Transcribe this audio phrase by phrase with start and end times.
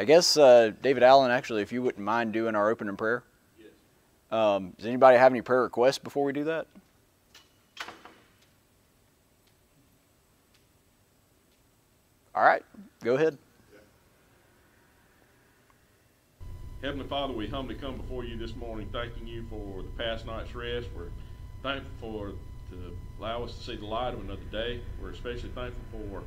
[0.00, 3.22] I guess uh, David Allen, actually, if you wouldn't mind doing our opening prayer.
[3.58, 3.68] Yes.
[4.30, 6.66] Um, does anybody have any prayer requests before we do that?
[12.34, 12.62] All right,
[13.04, 13.36] go ahead.
[16.82, 20.54] Heavenly Father, we humbly come before you this morning, thanking you for the past night's
[20.54, 20.88] rest.
[20.96, 21.10] We're
[21.62, 22.28] thankful for
[22.70, 24.80] to allow us to see the light of another day.
[24.98, 26.22] We're especially thankful for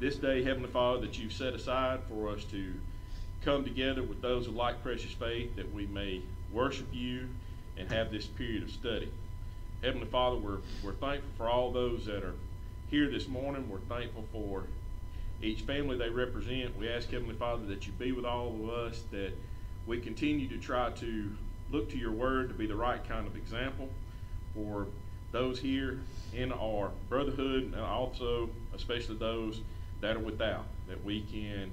[0.00, 2.72] this day, Heavenly Father, that you've set aside for us to
[3.44, 7.28] come together with those of like precious faith that we may worship you
[7.76, 9.08] and have this period of study.
[9.82, 12.34] Heavenly Father, we're, we're thankful for all those that are
[12.90, 13.68] here this morning.
[13.68, 14.64] We're thankful for
[15.42, 16.76] each family they represent.
[16.78, 19.32] We ask, Heavenly Father, that you be with all of us, that
[19.86, 21.30] we continue to try to
[21.70, 23.90] look to your word to be the right kind of example
[24.54, 24.86] for
[25.32, 26.00] those here
[26.32, 29.60] in our brotherhood and also especially those
[30.00, 31.70] that are without that we can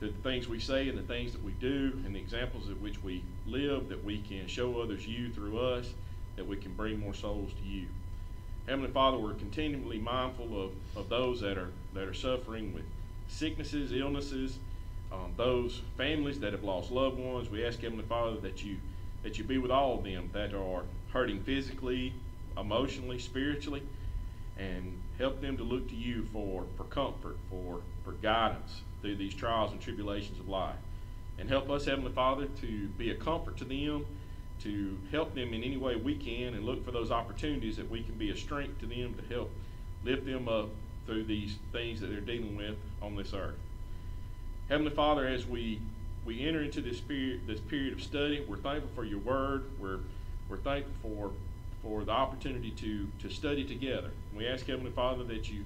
[0.00, 3.02] the things we say and the things that we do and the examples of which
[3.02, 5.92] we live that we can show others you through us
[6.36, 7.86] that we can bring more souls to you
[8.66, 12.84] heavenly father we're continually mindful of, of those that are that are suffering with
[13.28, 14.58] sicknesses illnesses
[15.10, 17.48] um, those families that have lost loved ones.
[17.48, 18.76] We ask Heavenly Father that you
[19.22, 22.12] that you be with all of them that are hurting physically,
[22.56, 23.82] emotionally, spiritually,
[24.56, 29.34] and help them to look to you for, for comfort, for, for guidance through these
[29.34, 30.76] trials and tribulations of life.
[31.38, 34.06] And help us, Heavenly Father, to be a comfort to them,
[34.62, 38.02] to help them in any way we can, and look for those opportunities that we
[38.02, 39.50] can be a strength to them to help
[40.04, 40.68] lift them up
[41.06, 43.54] through these things that they're dealing with on this earth.
[44.68, 45.80] Heavenly Father, as we
[46.24, 49.64] we enter into this period this period of study, we're thankful for your word.
[49.78, 50.00] We're
[50.48, 51.30] we're thankful for
[51.82, 54.10] for the opportunity to to study together.
[54.34, 55.64] We ask Heavenly Father that you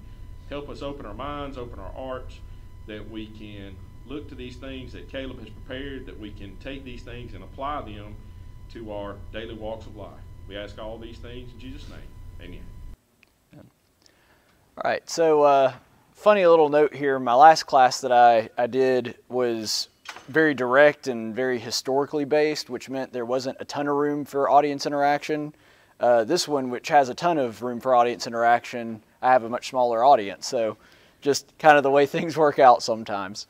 [0.48, 2.38] help us open our minds, open our hearts,
[2.86, 6.84] that we can look to these things that Caleb has prepared, that we can take
[6.84, 8.16] these things and apply them
[8.72, 10.20] to our daily walks of life.
[10.48, 11.98] We ask all these things in Jesus' name.
[12.40, 12.64] Amen.
[14.78, 15.74] All right, so uh,
[16.12, 19.88] funny little note here my last class that I, I did was
[20.28, 24.48] very direct and very historically based, which meant there wasn't a ton of room for
[24.48, 25.54] audience interaction.
[26.02, 29.48] Uh, this one, which has a ton of room for audience interaction, I have a
[29.48, 30.48] much smaller audience.
[30.48, 30.76] So,
[31.20, 33.46] just kind of the way things work out sometimes.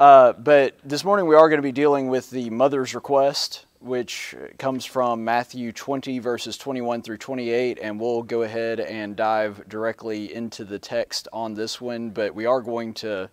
[0.00, 4.34] Uh, but this morning we are going to be dealing with the mother's request which
[4.58, 10.34] comes from Matthew 20, verses 21 through 28, and we'll go ahead and dive directly
[10.34, 12.10] into the text on this one.
[12.10, 13.30] But we are going to,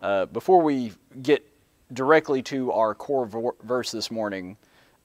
[0.00, 0.92] uh, before we
[1.22, 1.44] get
[1.92, 4.56] directly to our core verse this morning,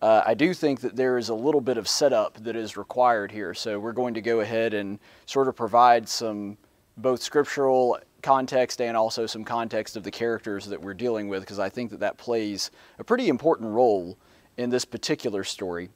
[0.02, 3.32] uh, I do think that there is a little bit of setup that is required
[3.32, 3.54] here.
[3.54, 6.58] So we're going to go ahead and sort of provide some
[6.98, 11.60] both scriptural context and also some context of the characters that we're dealing with, because
[11.60, 14.18] I think that that plays a pretty important role
[14.58, 15.90] in this particular story.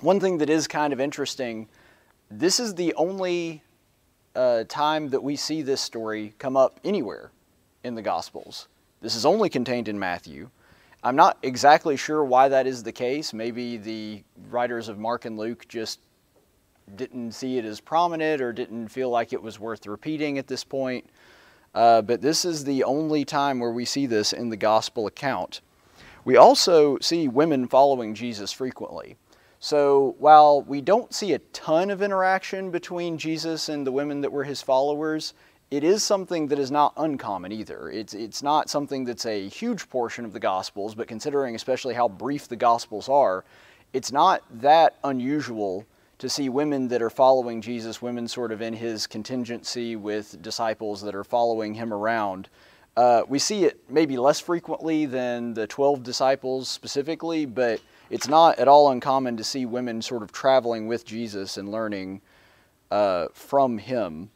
[0.00, 1.68] One thing that is kind of interesting
[2.30, 3.62] this is the only
[4.34, 7.30] uh, time that we see this story come up anywhere
[7.84, 8.68] in the Gospels.
[9.00, 10.50] This is only contained in Matthew.
[11.02, 13.32] I'm not exactly sure why that is the case.
[13.32, 16.00] Maybe the writers of Mark and Luke just
[16.96, 20.64] didn't see it as prominent or didn't feel like it was worth repeating at this
[20.64, 21.08] point.
[21.74, 25.60] Uh, but this is the only time where we see this in the gospel account.
[26.24, 29.16] We also see women following Jesus frequently.
[29.60, 34.32] So while we don't see a ton of interaction between Jesus and the women that
[34.32, 35.34] were his followers,
[35.70, 37.90] it is something that is not uncommon either.
[37.90, 42.08] It's, it's not something that's a huge portion of the Gospels, but considering especially how
[42.08, 43.44] brief the Gospels are,
[43.92, 45.84] it's not that unusual
[46.18, 51.02] to see women that are following Jesus, women sort of in his contingency with disciples
[51.02, 52.48] that are following him around.
[52.96, 57.80] Uh, we see it maybe less frequently than the 12 disciples specifically, but
[58.10, 62.20] it's not at all uncommon to see women sort of traveling with Jesus and learning
[62.90, 64.30] uh, from him.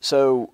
[0.00, 0.52] So,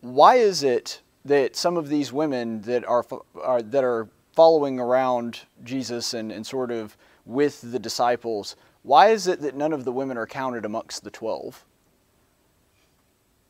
[0.00, 3.04] why is it that some of these women that are,
[3.42, 9.26] are that are following around Jesus and, and sort of with the disciples, why is
[9.26, 11.64] it that none of the women are counted amongst the 12?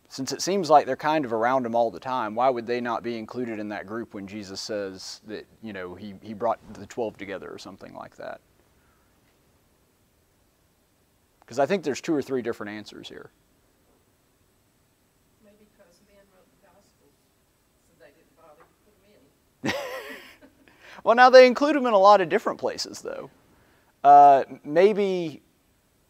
[0.08, 2.80] since it seems like they're kind of around him all the time, why would they
[2.80, 6.58] not be included in that group when Jesus says that, you know, he, he brought
[6.74, 8.40] the 12 together or something like that?
[11.40, 13.30] Because I think there's two or three different answers here.
[15.44, 17.12] Maybe because men wrote the Gospels,
[17.86, 19.72] so they didn't bother to put them in.
[21.08, 23.30] Well, now they include them in a lot of different places, though.
[24.04, 25.40] Uh, maybe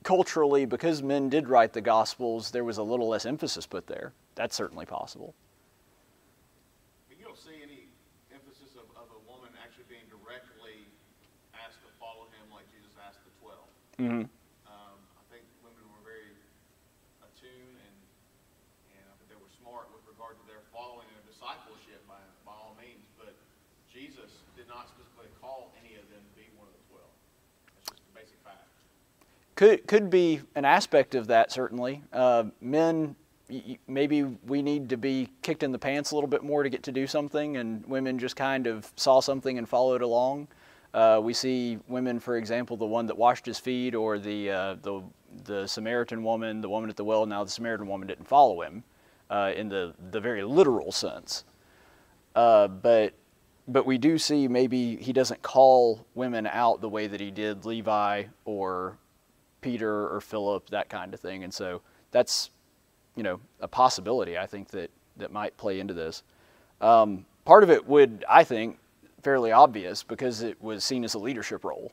[0.02, 4.10] culturally, because men did write the Gospels, there was a little less emphasis put there.
[4.34, 5.38] That's certainly possible.
[7.06, 7.86] You know, don't see any
[8.34, 10.82] emphasis of, of a woman actually being directly
[11.54, 13.30] asked to follow him like Jesus asked the
[14.02, 14.02] 12.
[14.02, 14.26] hmm
[14.66, 16.34] Um, I think women were very
[17.22, 17.96] attuned and,
[18.98, 22.50] and I think they were smart with regard to their following and discipleship by, by
[22.50, 23.38] all means, but
[23.98, 27.02] Jesus did not specifically call any of them to be one of the 12.
[27.74, 28.68] That's just a basic fact.
[29.58, 32.04] Could could be an aspect of that certainly.
[32.12, 33.16] Uh, men,
[33.88, 36.84] maybe we need to be kicked in the pants a little bit more to get
[36.84, 40.46] to do something, and women just kind of saw something and followed along.
[40.94, 44.76] Uh, we see women, for example, the one that washed his feet, or the uh,
[44.80, 45.02] the
[45.42, 47.26] the Samaritan woman, the woman at the well.
[47.26, 48.84] Now the Samaritan woman didn't follow him
[49.28, 51.42] uh, in the the very literal sense,
[52.36, 53.12] uh, but
[53.66, 57.64] but we do see maybe he doesn't call women out the way that he did
[57.64, 58.98] Levi or
[59.60, 61.44] Peter or Philip, that kind of thing.
[61.44, 62.50] And so that's,
[63.16, 66.22] you know, a possibility I think that, that might play into this.
[66.80, 68.78] Um, part of it would, I think,
[69.22, 71.92] fairly obvious because it was seen as a leadership role.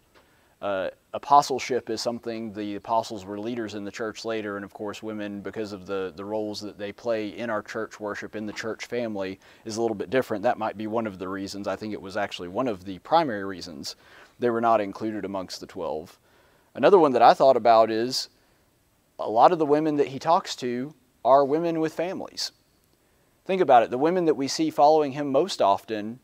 [0.61, 5.03] Uh, apostleship is something the apostles were leaders in the church later, and of course,
[5.03, 8.53] women, because of the, the roles that they play in our church worship, in the
[8.53, 10.43] church family, is a little bit different.
[10.43, 11.67] That might be one of the reasons.
[11.67, 13.95] I think it was actually one of the primary reasons
[14.39, 16.17] they were not included amongst the 12.
[16.75, 18.29] Another one that I thought about is
[19.17, 20.93] a lot of the women that he talks to
[21.23, 22.51] are women with families.
[23.45, 26.19] Think about it the women that we see following him most often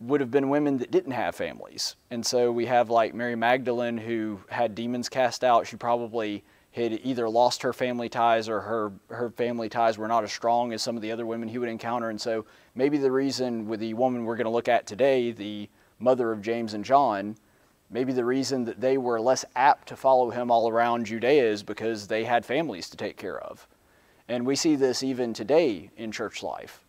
[0.00, 1.94] would have been women that didn't have families.
[2.10, 5.66] And so we have like Mary Magdalene who had demons cast out.
[5.66, 6.42] She probably
[6.72, 10.72] had either lost her family ties or her, her family ties were not as strong
[10.72, 12.08] as some of the other women he would encounter.
[12.08, 15.68] And so maybe the reason with the woman we're going to look at today, the
[15.98, 17.36] mother of James and John,
[17.92, 21.62] maybe the reason that they were less apt to follow him all around Judea is
[21.62, 23.66] because they had families to take care of.
[24.28, 26.80] And we see this even today in church life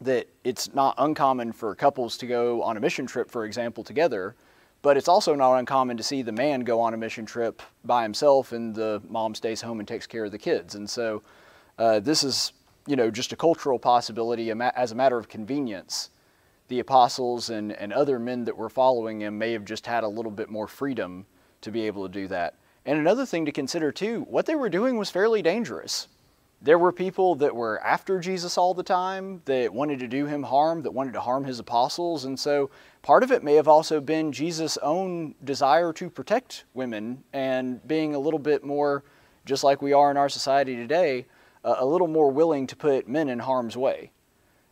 [0.00, 4.34] that it's not uncommon for couples to go on a mission trip, for example, together,
[4.80, 8.02] but it's also not uncommon to see the man go on a mission trip by
[8.04, 10.76] himself and the mom stays home and takes care of the kids.
[10.76, 11.22] And so
[11.78, 12.52] uh, this is,
[12.86, 16.10] you know, just a cultural possibility as a matter of convenience.
[16.68, 20.08] The apostles and, and other men that were following him may have just had a
[20.08, 21.26] little bit more freedom
[21.62, 22.54] to be able to do that.
[22.86, 26.08] And another thing to consider too, what they were doing was fairly dangerous
[26.60, 30.42] there were people that were after Jesus all the time, that wanted to do him
[30.42, 32.24] harm, that wanted to harm his apostles.
[32.24, 32.70] And so
[33.02, 38.14] part of it may have also been Jesus' own desire to protect women and being
[38.14, 39.04] a little bit more,
[39.44, 41.26] just like we are in our society today,
[41.64, 44.10] uh, a little more willing to put men in harm's way.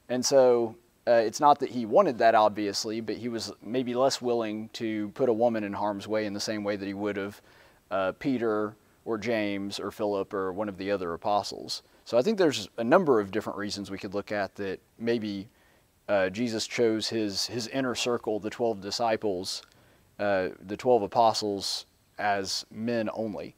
[0.09, 0.75] And so
[1.09, 5.09] uh, it's not that he wanted that, obviously, but he was maybe less willing to
[5.11, 7.41] put a woman in harm's way in the same way that he would have
[7.91, 8.75] uh, Peter
[9.05, 11.85] or James or Philip or one of the other apostles.
[12.05, 15.49] So I think there's a number of different reasons we could look at that maybe
[16.09, 19.63] uh, Jesus chose his, his inner circle, the 12 disciples,
[20.19, 21.87] uh, the 12 apostles,
[22.19, 23.55] as men only.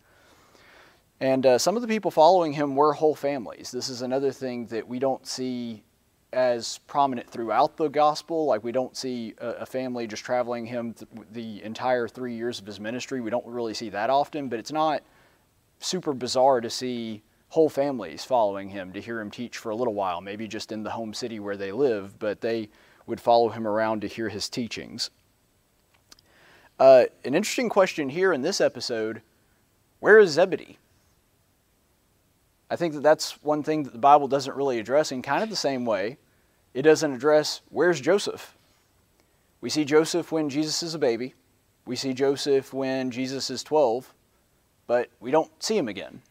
[1.21, 3.71] And uh, some of the people following him were whole families.
[3.71, 5.83] This is another thing that we don't see
[6.33, 8.47] as prominent throughout the gospel.
[8.47, 12.67] Like we don't see a, family just traveling him th- the entire three years of
[12.67, 13.21] his ministry.
[13.21, 15.03] We don't really see that often, but it's not
[15.81, 19.95] super bizarre to see whole families following him to hear him teach for a little
[19.95, 22.69] while, maybe just in the home city where they live, but they
[23.07, 25.11] would follow him around to hear his teachings.
[26.79, 29.23] Uh, an interesting question here in this episode
[30.01, 30.79] where is Zebedee?
[32.71, 35.51] I think that that's one thing that the Bible doesn't really address in kind of
[35.51, 36.19] the same way.
[36.75, 38.55] It doesn't address where's Joseph?
[39.61, 41.35] We see Joseph when Jesus is a baby.
[41.87, 44.15] We see Joseph when Jesus is 12
[44.89, 46.23] but we don't see him again.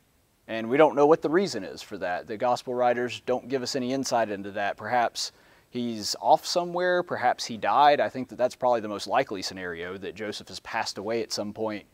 [0.49, 2.27] And we don't know what the reason is for that.
[2.27, 4.75] The gospel writers don't give us any insight into that.
[4.75, 5.31] Perhaps
[5.69, 8.01] he's off somewhere, perhaps he died.
[8.01, 11.31] I think that that's probably the most likely scenario that Joseph has passed away at
[11.31, 11.85] some point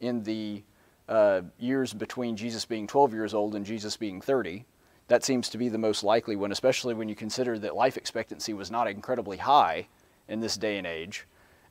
[0.00, 0.62] in the
[1.08, 4.64] uh, years between Jesus being 12 years old and Jesus being 30.
[5.08, 8.52] That seems to be the most likely one, especially when you consider that life expectancy
[8.52, 9.86] was not incredibly high
[10.28, 11.26] in this day and age.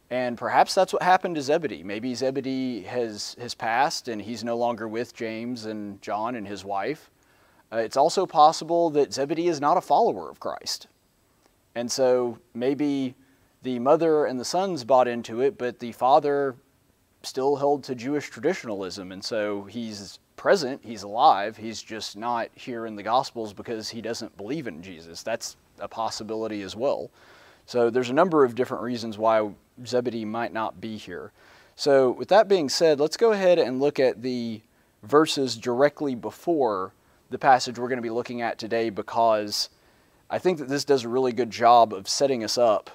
[0.10, 1.84] And perhaps that's what happened to Zebedee.
[1.84, 6.64] Maybe Zebedee has, has passed and he's no longer with James and John and his
[6.64, 7.10] wife.
[7.74, 10.88] Uh, it's also possible that Zebedee is not a follower of Christ.
[11.74, 13.16] And so maybe
[13.64, 16.56] the mother and the sons bought into it, but the father
[17.26, 19.12] still held to Jewish traditionalism.
[19.12, 24.02] And so he's present, he's alive, he's just not here in the Gospels because he
[24.02, 25.24] doesn't believe in Jesus.
[25.24, 27.10] That's a possibility as well.
[27.66, 29.50] So there's a number of different reasons why
[29.86, 31.32] Zebedee might not be here.
[31.78, 34.62] So, with that being said, let's go ahead and look at the
[35.04, 36.94] verses directly before
[37.30, 39.70] the passage we're going to be looking at today because
[40.30, 42.90] I think that this does a really good job of setting us up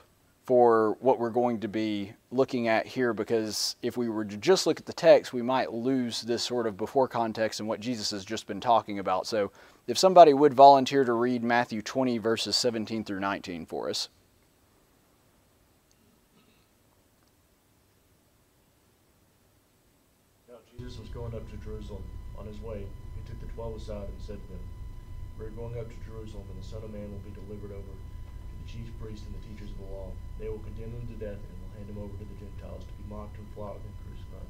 [0.44, 4.66] for what we're going to be looking at here because if we were to just
[4.66, 8.10] look at the text, we might lose this sort of before context and what Jesus
[8.10, 9.26] has just been talking about.
[9.26, 9.52] So,
[9.86, 14.08] if somebody would volunteer to read Matthew 20, verses 17 through 19 for us.
[20.48, 22.04] Now Jesus was going up to Jerusalem.
[22.38, 24.60] On his way, he took the twelve aside and said to them,
[25.38, 27.82] We are going up to Jerusalem, and the Son of Man will be delivered over
[27.82, 30.12] to the chief priests and the teachers of the law.
[30.40, 32.92] They will condemn him to death and will hand him over to the Gentiles to
[33.02, 34.48] be mocked and flogged and crucified.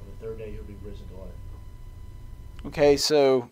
[0.00, 1.28] On the third day he'll be risen to life.
[2.66, 3.50] Okay, so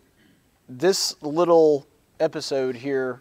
[0.69, 1.87] this little
[2.21, 3.21] episode here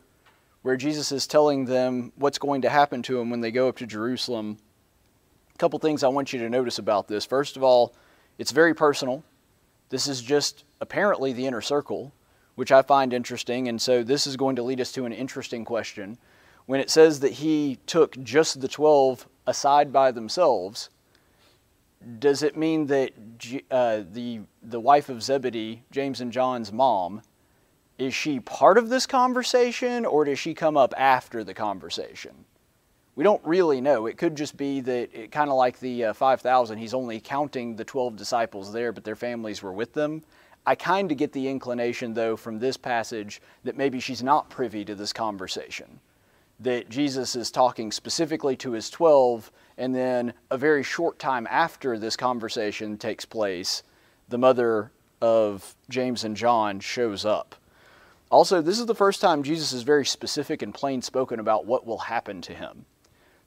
[0.62, 3.78] where Jesus is telling them what's going to happen to him when they go up
[3.78, 4.58] to Jerusalem.
[5.54, 7.26] A couple things I want you to notice about this.
[7.26, 7.96] First of all,
[8.38, 9.24] it's very personal.
[9.90, 12.14] This is just apparently the inner circle,
[12.56, 13.70] which I find interesting.
[13.70, 16.18] And so this is going to lead us to an interesting question.
[16.68, 20.90] When it says that he took just the 12 aside by themselves,
[22.20, 23.14] does it mean that
[23.72, 27.22] uh, the, the wife of Zebedee, James and John's mom,
[27.98, 32.34] is she part of this conversation or does she come up after the conversation?
[33.16, 34.06] We don't really know.
[34.06, 37.86] It could just be that, kind of like the uh, 5,000, he's only counting the
[37.86, 40.22] 12 disciples there, but their families were with them.
[40.66, 44.84] I kind of get the inclination, though, from this passage that maybe she's not privy
[44.84, 46.00] to this conversation.
[46.60, 52.00] That Jesus is talking specifically to his 12, and then a very short time after
[52.00, 53.84] this conversation takes place,
[54.30, 57.56] the mother of James and John shows up.
[58.30, 61.86] Also, this is the first time Jesus is very specific and plain spoken about what
[61.86, 62.86] will happen to him.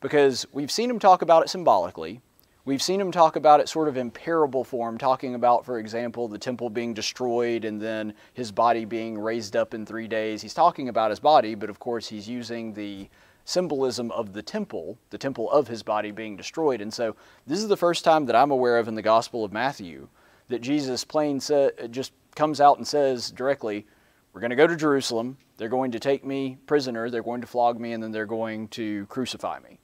[0.00, 2.22] Because we've seen him talk about it symbolically.
[2.66, 6.28] We've seen him talk about it sort of in parable form, talking about, for example,
[6.28, 10.42] the temple being destroyed and then his body being raised up in three days.
[10.42, 13.08] He's talking about his body, but of course, he's using the
[13.46, 16.82] symbolism of the temple, the temple of his body being destroyed.
[16.82, 19.52] And so, this is the first time that I'm aware of in the Gospel of
[19.52, 20.08] Matthew
[20.48, 23.86] that Jesus plain sa- just comes out and says directly,
[24.32, 25.38] we're going to go to Jerusalem.
[25.56, 27.08] They're going to take me prisoner.
[27.08, 29.78] They're going to flog me, and then they're going to crucify me.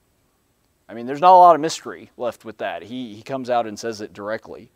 [0.89, 2.83] I mean, there's not a lot of mystery left with that.
[2.83, 4.71] He, he comes out and says it directly.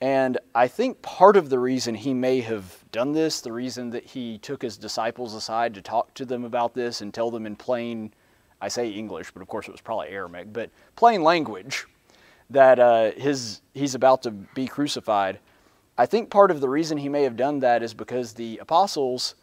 [0.00, 4.04] And I think part of the reason he may have done this, the reason that
[4.04, 7.56] he took his disciples aside to talk to them about this and tell them in
[7.56, 8.12] plain,
[8.60, 11.86] I say English, but of course it was probably Aramaic, but plain language,
[12.50, 15.40] that uh, his, he's about to be crucified
[15.98, 19.34] I think part of the reason he may have done that is because the apostles,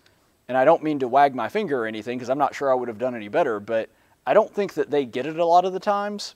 [0.47, 2.75] and I don't mean to wag my finger or anything because I'm not sure I
[2.75, 3.89] would have done any better, but
[4.25, 6.35] I don't think that they get it a lot of the times.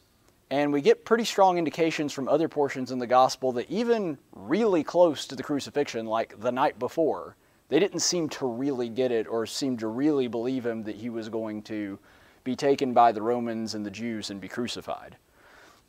[0.49, 4.81] And we get pretty strong indications from other portions in the gospel that even really
[4.81, 7.35] close to the crucifixion, like the night before,
[7.67, 11.09] they didn't seem to really get it or seem to really believe him that he
[11.09, 11.99] was going to
[12.45, 15.17] be taken by the Romans and the Jews and be crucified.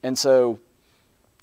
[0.02, 0.58] And so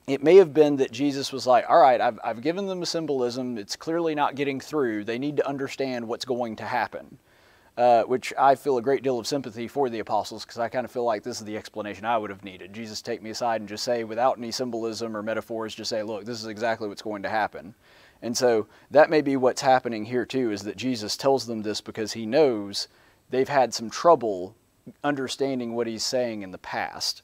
[0.08, 2.86] it may have been that Jesus was like, all right, I've, I've given them a
[2.86, 3.58] symbolism.
[3.58, 5.06] It's clearly not getting through.
[5.06, 7.18] They need to understand what's going to happen,
[7.78, 10.86] uh, which I feel a great deal of sympathy for the apostles because I kind
[10.86, 12.74] of feel like this is the explanation I would have needed.
[12.74, 16.24] Jesus, take me aside and just say, without any symbolism or metaphors, just say, look,
[16.26, 17.76] this is exactly what's going to happen.
[18.22, 21.82] And so that may be what's happening here too, is that Jesus tells them this
[21.82, 22.88] because he knows
[23.30, 24.56] they've had some trouble
[25.04, 27.24] understanding what he's saying in the past.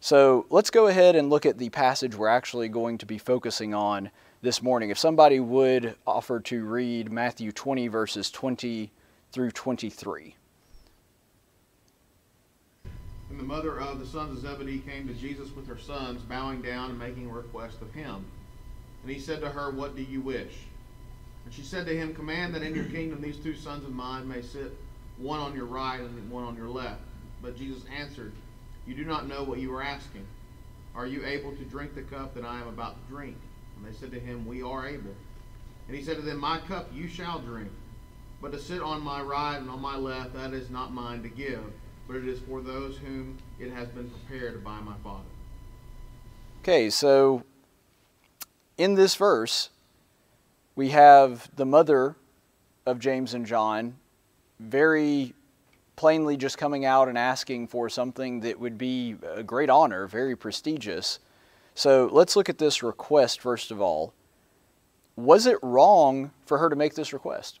[0.00, 3.74] So let's go ahead and look at the passage we're actually going to be focusing
[3.74, 4.90] on this morning.
[4.90, 8.90] If somebody would offer to read Matthew 20, verses 20
[9.32, 10.34] through 23.
[13.30, 16.62] And the mother of the sons of Zebedee came to Jesus with her sons, bowing
[16.62, 18.24] down and making a request of him.
[19.02, 20.54] And he said to her, What do you wish?
[21.44, 24.28] And she said to him, Command that in your kingdom these two sons of mine
[24.28, 24.76] may sit,
[25.18, 27.00] one on your right and one on your left.
[27.42, 28.32] But Jesus answered,
[28.86, 30.26] you do not know what you are asking.
[30.94, 33.36] Are you able to drink the cup that I am about to drink?
[33.76, 35.14] And they said to him, We are able.
[35.88, 37.68] And he said to them, My cup you shall drink.
[38.40, 41.28] But to sit on my right and on my left, that is not mine to
[41.28, 41.62] give,
[42.06, 45.24] but it is for those whom it has been prepared by my Father.
[46.60, 47.44] Okay, so
[48.76, 49.70] in this verse,
[50.74, 52.16] we have the mother
[52.84, 53.96] of James and John
[54.60, 55.34] very
[55.96, 60.36] plainly just coming out and asking for something that would be a great honor, very
[60.36, 61.18] prestigious.
[61.74, 64.12] So let's look at this request first of all.
[65.16, 67.60] Was it wrong for her to make this request?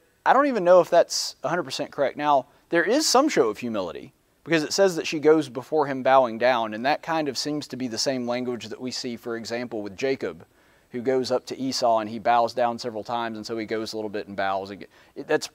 [0.25, 2.17] I don't even know if that's 100% correct.
[2.17, 4.13] Now, there is some show of humility
[4.43, 7.67] because it says that she goes before him bowing down, and that kind of seems
[7.67, 10.45] to be the same language that we see, for example, with Jacob,
[10.91, 13.93] who goes up to Esau and he bows down several times, and so he goes
[13.93, 14.71] a little bit and bows.
[15.15, 15.49] That's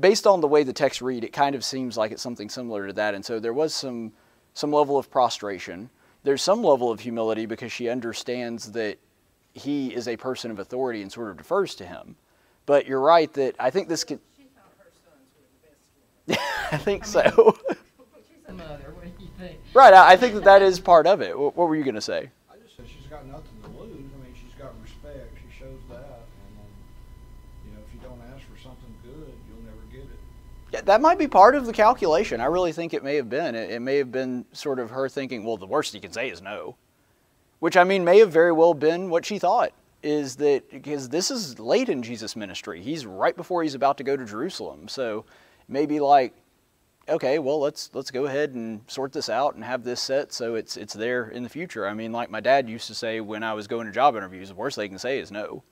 [0.00, 1.24] based on the way the text read.
[1.24, 4.12] It kind of seems like it's something similar to that, and so there was some
[4.54, 5.88] some level of prostration.
[6.24, 8.98] There's some level of humility because she understands that
[9.54, 12.16] he is a person of authority and sort of defers to him.
[12.68, 14.20] But you're right that I think this could.
[14.36, 15.48] She thought her sons were
[16.28, 16.60] the best ones.
[16.72, 17.22] I think so.
[18.52, 19.58] Mother, what do you think?
[19.72, 19.94] right.
[19.94, 21.36] I I think that that is part of it.
[21.36, 22.28] What, what were you going to say?
[22.52, 23.90] I just said she's got nothing to lose.
[23.90, 25.34] I mean, she's got respect.
[25.38, 26.68] She shows that, and um,
[27.64, 30.20] you know, if you don't ask for something good, you'll never get it.
[30.70, 32.42] Yeah, that might be part of the calculation.
[32.42, 33.54] I really think it may have been.
[33.54, 36.28] It, it may have been sort of her thinking, well, the worst he can say
[36.28, 36.76] is no.
[37.60, 39.72] Which I mean may have very well been what she thought.
[40.02, 42.80] Is that because this is late in Jesus' ministry.
[42.80, 44.86] He's right before he's about to go to Jerusalem.
[44.86, 45.24] So
[45.66, 46.34] maybe like,
[47.08, 50.54] okay, well let's let's go ahead and sort this out and have this set so
[50.54, 51.86] it's it's there in the future.
[51.86, 54.50] I mean, like my dad used to say when I was going to job interviews,
[54.50, 55.64] the worst they can say is no.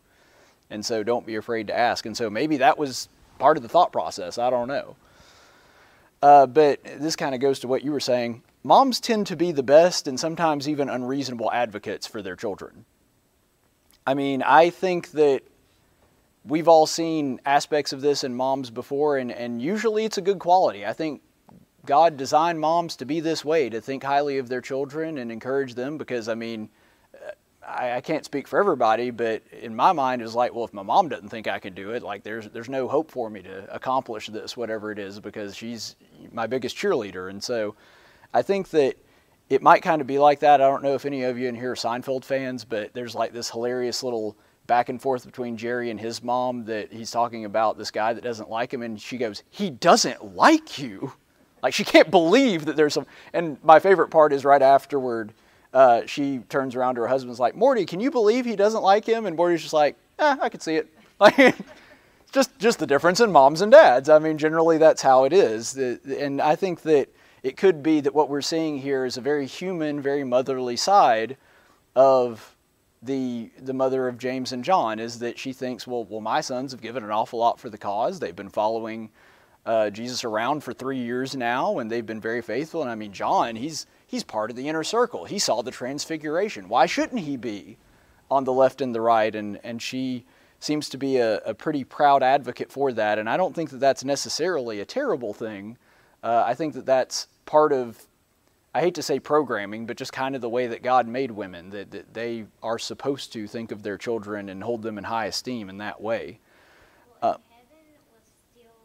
[0.71, 2.06] And so don't be afraid to ask.
[2.06, 4.38] And so maybe that was part of the thought process.
[4.38, 4.97] I don't know.
[6.23, 8.42] Uh, but this kind of goes to what you were saying.
[8.64, 12.85] Moms tend to be the best and sometimes even unreasonable advocates for their children.
[14.06, 15.42] I mean, I think that
[16.44, 20.38] we've all seen aspects of this in moms before, and, and usually it's a good
[20.38, 20.86] quality.
[20.86, 21.22] I think
[21.84, 25.75] God designed moms to be this way, to think highly of their children and encourage
[25.75, 26.68] them because, I mean,
[27.14, 27.30] uh,
[27.66, 30.82] I, I can't speak for everybody, but in my mind, it's like, well, if my
[30.82, 33.75] mom doesn't think I can do it, like there's there's no hope for me to
[33.75, 35.96] accomplish this, whatever it is, because she's
[36.32, 37.28] my biggest cheerleader.
[37.30, 37.75] And so,
[38.32, 38.96] I think that
[39.48, 40.61] it might kind of be like that.
[40.61, 43.32] I don't know if any of you in here are Seinfeld fans, but there's like
[43.32, 47.78] this hilarious little back and forth between Jerry and his mom that he's talking about
[47.78, 51.12] this guy that doesn't like him, and she goes, "He doesn't like you."
[51.62, 53.06] Like she can't believe that there's some.
[53.32, 55.32] And my favorite part is right afterward
[55.76, 59.04] uh, she turns around to her husband's like, Morty, can you believe he doesn't like
[59.04, 59.26] him?
[59.26, 60.88] And Morty's just like, eh, I can see it.
[61.18, 61.54] Like,
[62.32, 64.09] just just the difference in moms and dads.
[64.09, 65.76] I mean, generally that's how it is.
[65.76, 67.09] And I think that
[67.46, 71.37] it could be that what we're seeing here is a very human, very motherly side
[71.94, 72.56] of
[73.00, 74.98] the the mother of James and John.
[74.98, 77.78] Is that she thinks, well, well, my sons have given an awful lot for the
[77.78, 78.18] cause.
[78.18, 79.11] They've been following
[79.64, 82.82] uh, Jesus around for three years now, and they've been very faithful.
[82.82, 85.24] And I mean, John, he's he's part of the inner circle.
[85.24, 86.68] He saw the transfiguration.
[86.68, 87.76] Why shouldn't he be
[88.28, 89.32] on the left and the right?
[89.32, 90.24] And and she
[90.59, 93.20] seems to be a, a pretty proud advocate for that.
[93.20, 95.78] And I don't think that that's necessarily a terrible thing.
[96.24, 98.06] Uh, I think that that's part of.
[98.74, 101.70] I hate to say programming, but just kind of the way that God made women,
[101.70, 105.24] that, that they are supposed to think of their children and hold them in high
[105.32, 106.40] esteem in that way.
[107.22, 108.85] Well, Uh, heaven was still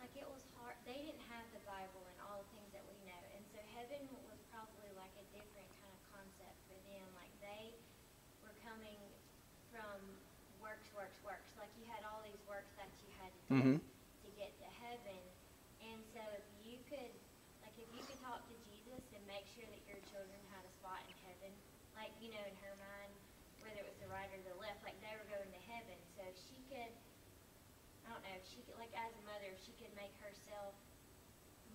[0.00, 0.80] like it was hard.
[0.88, 4.00] They didn't have the Bible and all the things that we know, and so heaven
[4.24, 7.04] was probably like a different kind of concept for them.
[7.20, 7.76] Like they
[8.40, 8.96] were coming
[9.68, 10.00] from
[10.64, 11.44] works, works, works.
[11.60, 13.76] Like you had all these works that you had to do Mhm.
[14.24, 15.20] to get to heaven,
[15.84, 17.12] and so if you could,
[17.60, 20.72] like, if you could talk to Jesus and make sure that your children had a
[20.80, 21.52] spot in heaven,
[21.94, 23.12] like you know, in her mind,
[23.62, 25.96] whether it was the right or the left, like they were going to heaven.
[26.16, 26.92] So if she could,
[28.08, 30.72] I don't know, if she could, like as a mother, if she could make herself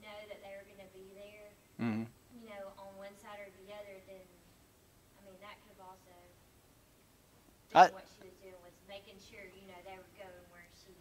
[0.01, 1.49] know that they were going to be there,
[1.81, 2.05] Mm-hmm.
[2.37, 4.21] you know, on one side or the other, then
[5.17, 6.13] I mean that could have also
[7.73, 10.93] I- what she was doing was making sure you know they were going where she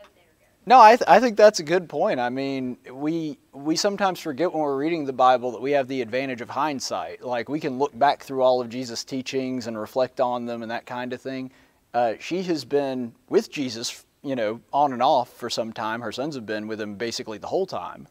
[0.00, 0.55] hoped they were going.
[0.68, 2.18] No, I, th- I think that's a good point.
[2.18, 6.02] I mean, we we sometimes forget when we're reading the Bible that we have the
[6.02, 7.22] advantage of hindsight.
[7.22, 10.70] Like we can look back through all of Jesus' teachings and reflect on them and
[10.72, 11.52] that kind of thing.
[11.94, 16.00] Uh, she has been with Jesus, you know, on and off for some time.
[16.00, 18.08] Her sons have been with him basically the whole time.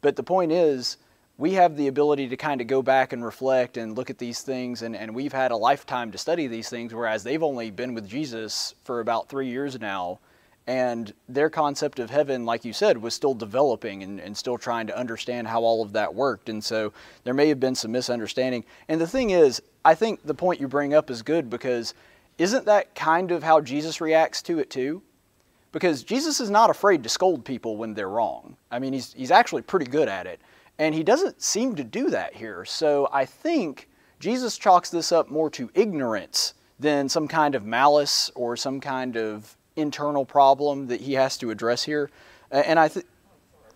[0.00, 0.96] But the point is,
[1.36, 4.40] we have the ability to kind of go back and reflect and look at these
[4.40, 7.94] things, and, and we've had a lifetime to study these things, whereas they've only been
[7.94, 10.18] with Jesus for about three years now.
[10.70, 14.86] And their concept of heaven, like you said, was still developing and, and still trying
[14.86, 16.48] to understand how all of that worked.
[16.48, 16.92] And so
[17.24, 18.64] there may have been some misunderstanding.
[18.88, 21.94] And the thing is, I think the point you bring up is good because
[22.38, 25.02] isn't that kind of how Jesus reacts to it too?
[25.72, 28.56] because Jesus is not afraid to scold people when they're wrong.
[28.70, 30.40] I mean, he's, he's actually pretty good at it.
[30.78, 32.64] And he doesn't seem to do that here.
[32.64, 38.30] So I think Jesus chalks this up more to ignorance than some kind of malice
[38.34, 42.10] or some kind of internal problem that he has to address here.
[42.50, 43.06] And I think,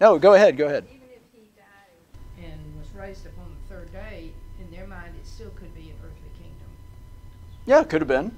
[0.00, 0.84] no, go ahead, go ahead.
[0.88, 5.26] Even if he died and was raised upon the third day, in their mind, it
[5.26, 6.68] still could be an earthly kingdom.
[7.64, 8.32] Yeah, could have been,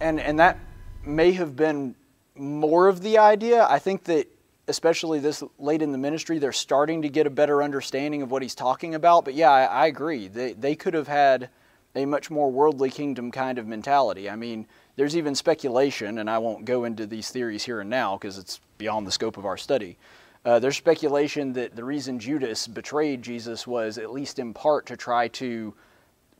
[0.00, 0.58] and and that
[1.04, 1.94] may have been
[2.36, 3.66] more of the idea.
[3.68, 4.28] I think that
[4.68, 8.42] especially this late in the ministry, they're starting to get a better understanding of what
[8.42, 9.24] he's talking about.
[9.24, 10.28] But yeah, I, I agree.
[10.28, 11.50] They they could have had
[11.94, 14.30] a much more worldly kingdom kind of mentality.
[14.30, 18.16] I mean there's even speculation, and I won't go into these theories here and now
[18.16, 19.98] because it's beyond the scope of our study.
[20.44, 24.96] Uh, there's speculation that the reason Judas betrayed Jesus was at least in part to
[24.96, 25.74] try to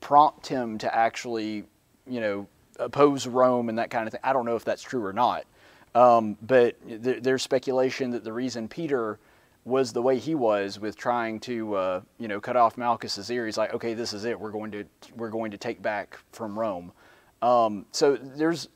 [0.01, 1.65] prompt him to actually,
[2.07, 2.47] you know,
[2.79, 4.21] oppose Rome and that kind of thing.
[4.23, 5.47] I don't know if that's true or not.
[5.95, 9.19] Um, but th- there's speculation that the reason Peter
[9.65, 13.47] was the way he was with trying to, uh, you know, cut off Malchus's ear.
[13.47, 14.39] He's like, okay, this is it.
[14.39, 14.85] We're going to
[15.17, 16.93] we're going to take back from Rome.
[17.43, 18.69] Um, so there's,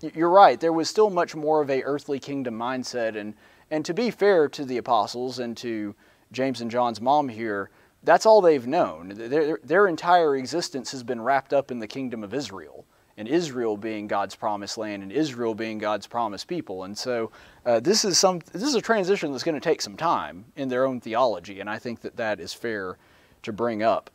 [0.00, 0.58] you're right.
[0.58, 3.34] There was still much more of a earthly kingdom mindset, and
[3.70, 5.94] and to be fair to the apostles and to
[6.30, 7.70] James and John's mom here,
[8.04, 9.12] that's all they've known.
[9.14, 12.84] Their their entire existence has been wrapped up in the kingdom of Israel
[13.16, 16.84] and Israel being God's promised land and Israel being God's promised people.
[16.84, 17.30] And so
[17.64, 20.68] uh, this is some this is a transition that's going to take some time in
[20.68, 22.98] their own theology, and I think that that is fair
[23.42, 24.10] to bring up.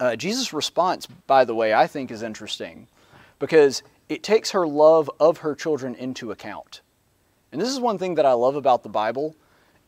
[0.00, 2.88] Uh, Jesus' response, by the way, I think is interesting
[3.38, 6.80] because it takes her love of her children into account.
[7.52, 9.36] And this is one thing that I love about the Bible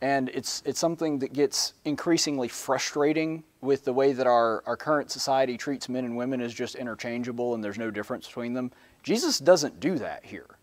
[0.03, 5.09] and it's it's something that gets increasingly frustrating with the way that our, our current
[5.09, 8.69] society treats men and women as just interchangeable and there's no difference between them.
[9.01, 10.57] Jesus doesn't do that here.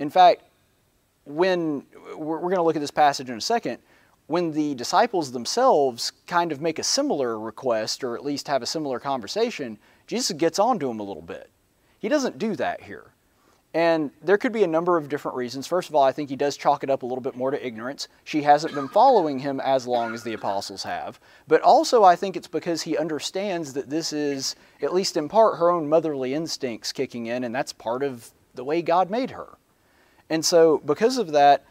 [0.00, 0.42] In fact,
[1.24, 1.84] when
[2.16, 3.78] we're, we're going to look at this passage in a second,
[4.26, 8.66] when the disciples themselves kind of make a similar request or at least have a
[8.66, 11.50] similar conversation, Jesus gets on to them a little bit.
[11.98, 13.12] He doesn't do that here.
[13.74, 15.66] And there could be a number of different reasons.
[15.66, 17.66] First of all, I think he does chalk it up a little bit more to
[17.66, 18.08] ignorance.
[18.24, 21.20] She hasn't been following him as long as the apostles have.
[21.46, 25.58] But also, I think it's because he understands that this is, at least in part,
[25.58, 29.58] her own motherly instincts kicking in, and that's part of the way God made her.
[30.30, 31.66] And so, because of that,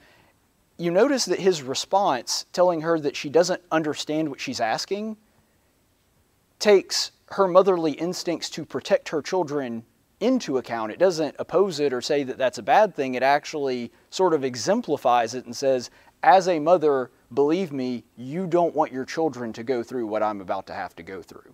[0.77, 5.17] you notice that his response, telling her that she doesn't understand what she's asking,
[6.59, 9.83] takes her motherly instincts to protect her children
[10.19, 10.91] into account.
[10.91, 13.15] It doesn't oppose it or say that that's a bad thing.
[13.15, 15.89] It actually sort of exemplifies it and says,
[16.23, 20.41] as a mother, believe me, you don't want your children to go through what I'm
[20.41, 21.53] about to have to go through.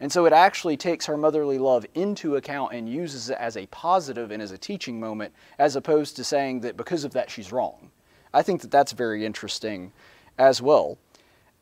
[0.00, 3.66] And so it actually takes her motherly love into account and uses it as a
[3.66, 7.52] positive and as a teaching moment, as opposed to saying that because of that she's
[7.52, 7.90] wrong.
[8.32, 9.92] I think that that's very interesting
[10.38, 10.98] as well.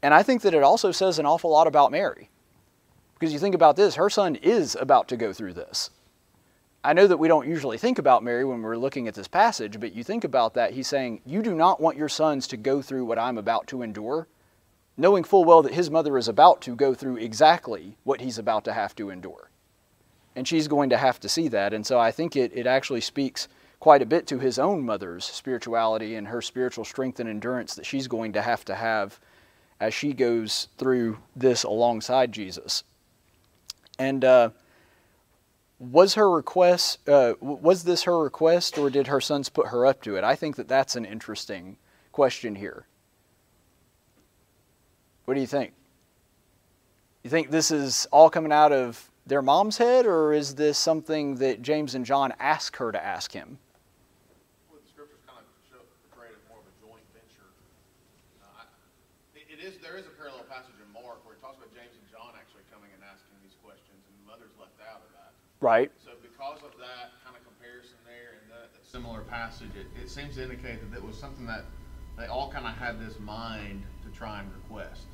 [0.03, 2.31] And I think that it also says an awful lot about Mary.
[3.15, 5.91] Because you think about this, her son is about to go through this.
[6.85, 9.81] I know that we don't usually think about Mary when we're looking at this passage,
[9.81, 12.81] but you think about that, he's saying, You do not want your sons to go
[12.81, 14.29] through what I'm about to endure,
[14.97, 18.65] knowing full well that his mother is about to go through exactly what he's about
[18.65, 19.51] to have to endure.
[20.37, 21.75] And she's going to have to see that.
[21.75, 23.49] And so I think it, it actually speaks
[23.81, 27.87] quite a bit to his own mother's spirituality and her spiritual strength and endurance that
[27.87, 29.21] she's going to have to have
[29.81, 32.83] as she goes through this alongside Jesus.
[33.99, 34.51] And, uh,
[35.79, 40.03] was her request uh, was this her request or did her sons put her up
[40.03, 40.25] to it?
[40.25, 41.77] I think that that's an interesting
[42.11, 42.85] question here.
[45.25, 45.73] What do you think?
[47.23, 51.37] You think this is all coming out of their mom's head or is this something
[51.37, 53.61] that james and john ask her to ask him
[54.73, 57.53] Well, the scriptures kind of show, portray it more of a joint venture.
[58.41, 58.65] Uh, I,
[59.37, 61.93] it, it is, there is a parallel passage in Mark where it talks about James
[61.93, 65.37] and John actually coming and asking these questions, and the mother's left out of that.
[65.61, 69.87] Right So because of that kind of comparison there and that, that similar passage, it,
[70.01, 71.65] it seems to indicate that it was something that
[72.17, 75.07] they all kind of had this mind to try and request.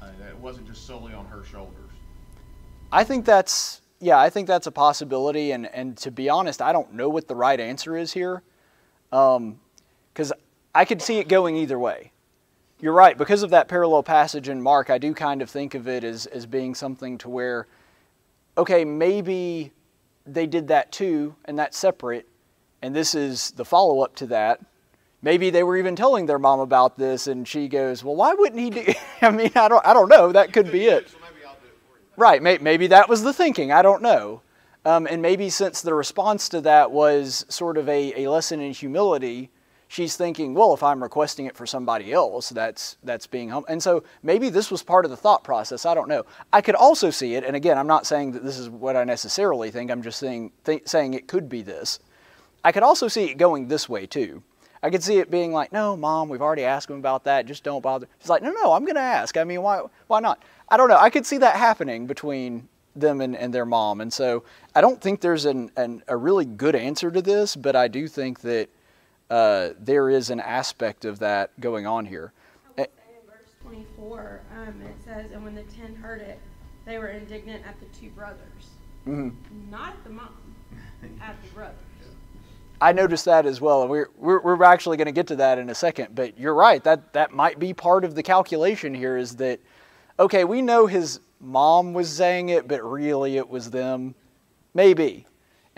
[0.00, 1.90] Uh, that it wasn't just solely on her shoulders.
[2.92, 6.72] I think that's yeah, I think that's a possibility, and and to be honest, I
[6.72, 8.42] don't know what the right answer is here,
[9.10, 10.32] because
[10.74, 12.12] I could see it going either way.
[12.80, 14.88] You're right because of that parallel passage in Mark.
[14.88, 17.66] I do kind of think of it as as being something to where,
[18.58, 19.72] okay, maybe
[20.26, 22.28] they did that too, and that's separate,
[22.82, 24.60] and this is the follow up to that.
[25.22, 28.60] Maybe they were even telling their mom about this, and she goes, "Well, why wouldn't
[28.60, 28.92] he do?"
[29.22, 30.32] I mean, I don't, I don't know.
[30.32, 31.08] That could be it.
[31.08, 31.78] So maybe I'll do it
[32.14, 32.20] for.
[32.20, 33.72] Right, may, maybe that was the thinking.
[33.72, 34.42] I don't know.
[34.84, 38.72] Um, and maybe since the response to that was sort of a, a lesson in
[38.72, 39.50] humility,
[39.88, 43.68] she's thinking, well, if I'm requesting it for somebody else, that's that's being humble.
[43.68, 45.84] And so maybe this was part of the thought process.
[45.84, 46.24] I don't know.
[46.52, 49.04] I could also see it, and again, I'm not saying that this is what I
[49.04, 49.90] necessarily think.
[49.90, 51.98] I'm just saying th- saying it could be this.
[52.62, 54.42] I could also see it going this way too.
[54.82, 57.46] I could see it being like, no, mom, we've already asked him about that.
[57.46, 58.06] Just don't bother.
[58.20, 59.36] She's like, no, no, I'm going to ask.
[59.36, 60.42] I mean, why, why not?
[60.68, 60.98] I don't know.
[60.98, 64.00] I could see that happening between them and, and their mom.
[64.00, 67.74] And so I don't think there's an, an, a really good answer to this, but
[67.74, 68.68] I do think that
[69.30, 72.32] uh, there is an aspect of that going on here.
[72.76, 76.38] I will say in verse 24, um, it says, And when the ten heard it,
[76.86, 78.70] they were indignant at the two brothers.
[79.06, 79.34] Mhm.
[79.70, 80.54] Not at the mom,
[81.22, 81.74] at the brothers.
[82.80, 85.58] I noticed that as well, and we're we're, we're actually going to get to that
[85.58, 86.14] in a second.
[86.14, 89.16] But you're right that that might be part of the calculation here.
[89.16, 89.60] Is that
[90.18, 90.44] okay?
[90.44, 94.14] We know his mom was saying it, but really it was them,
[94.74, 95.26] maybe.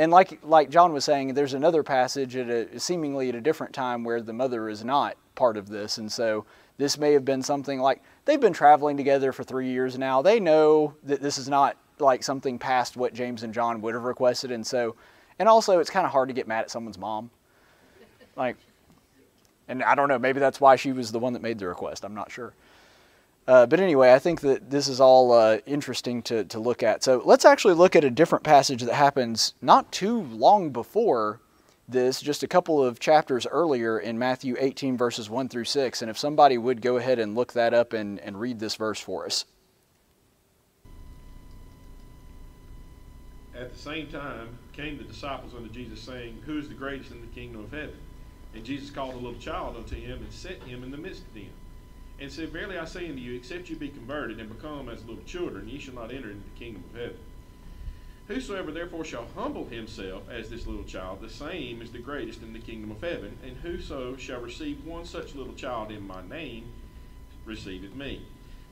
[0.01, 3.75] And like like John was saying, there's another passage at a seemingly at a different
[3.75, 6.47] time where the mother is not part of this, and so
[6.79, 10.23] this may have been something like they've been traveling together for three years now.
[10.23, 14.05] They know that this is not like something past what James and John would have
[14.05, 14.97] requested, and so
[15.39, 17.31] and also, it's kind of hard to get mad at someone's mom.
[18.37, 18.57] Like,
[19.69, 22.05] and I don't know, maybe that's why she was the one that made the request.
[22.05, 22.53] I'm not sure.
[23.47, 27.03] Uh, but anyway, I think that this is all uh, interesting to, to look at.
[27.03, 31.41] So let's actually look at a different passage that happens not too long before
[31.89, 36.03] this, just a couple of chapters earlier in Matthew 18, verses 1 through 6.
[36.03, 39.01] And if somebody would go ahead and look that up and, and read this verse
[39.01, 39.45] for us.
[43.55, 47.21] At the same time came the disciples unto Jesus, saying, Who is the greatest in
[47.21, 47.97] the kingdom of heaven?
[48.55, 51.35] And Jesus called a little child unto him and set him in the midst of
[51.35, 51.51] them.
[52.21, 55.25] And said, Verily I say unto you, except you be converted and become as little
[55.25, 57.19] children, ye shall not enter into the kingdom of heaven.
[58.29, 62.53] Whosoever therefore shall humble himself as this little child, the same is the greatest in
[62.53, 63.39] the kingdom of heaven.
[63.43, 66.67] And whoso shall receive one such little child in my name,
[67.47, 68.21] receiveth me.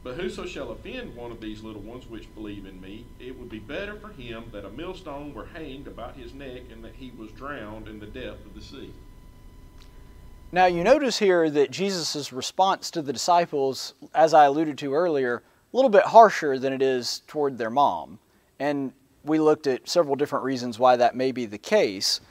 [0.05, 3.49] But whoso shall offend one of these little ones which believe in me, it would
[3.49, 7.13] be better for him that a millstone were hanged about his neck and that he
[7.19, 8.93] was drowned in the depth of the sea.
[10.51, 15.43] Now, you notice here that Jesus' response to the disciples, as I alluded to earlier,
[15.73, 18.19] a little bit harsher than it is toward their mom.
[18.59, 22.23] And we looked at several different reasons why that may be the case.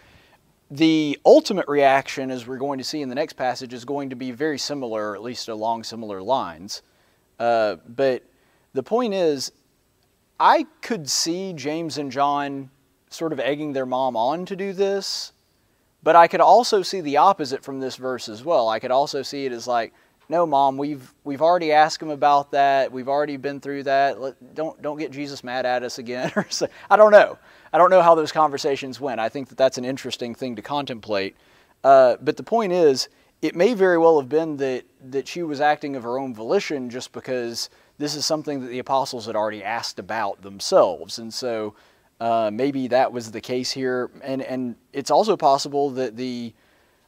[0.71, 4.15] The ultimate reaction, as we're going to see in the next passage, is going to
[4.15, 6.81] be very similar, or at least along similar lines.
[7.37, 8.23] Uh, but
[8.73, 9.51] the point is,
[10.39, 12.71] I could see James and John
[13.11, 15.33] sort of egging their mom on to do this,
[16.07, 18.69] but I could also see the opposite from this verse as well.
[18.69, 19.91] I could also see it as like,
[20.29, 22.93] no, mom, we've we've already asked him about that.
[22.93, 24.21] We've already been through that.
[24.21, 26.31] Let, don't don't get Jesus mad at us again.
[26.89, 27.37] I don't know.
[27.73, 29.19] I don't know how those conversations went.
[29.19, 31.35] I think that that's an interesting thing to contemplate.
[31.83, 33.09] Uh, but the point is,
[33.41, 36.89] it may very well have been that that she was acting of her own volition,
[36.89, 41.75] just because this is something that the apostles had already asked about themselves, and so
[42.19, 44.09] uh, maybe that was the case here.
[44.23, 46.53] And and it's also possible that the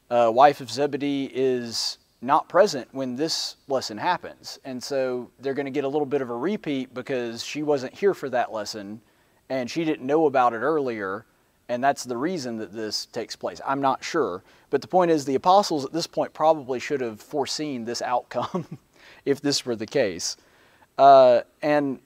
[0.09, 4.59] uh, wife of Zebedee is not present when this lesson happens.
[4.65, 7.93] And so they're going to get a little bit of a repeat because she wasn't
[7.93, 9.01] here for that lesson
[9.49, 11.25] and she didn't know about it earlier.
[11.69, 13.61] And that's the reason that this takes place.
[13.65, 14.43] I'm not sure.
[14.69, 18.79] But the point is, the apostles at this point probably should have foreseen this outcome
[19.25, 20.35] if this were the case.
[20.97, 21.99] Uh, and,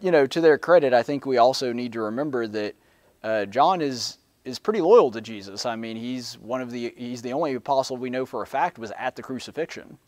[0.00, 2.74] you know, to their credit, I think we also need to remember that
[3.22, 5.64] uh, John is is pretty loyal to Jesus.
[5.66, 8.78] I mean, he's one of the he's the only apostle we know for a fact
[8.78, 9.98] was at the crucifixion.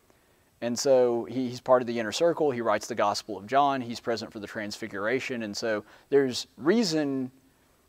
[0.60, 2.50] And so he, he's part of the inner circle.
[2.50, 3.82] He writes the Gospel of John.
[3.82, 5.42] He's present for the transfiguration.
[5.42, 7.30] And so there's reason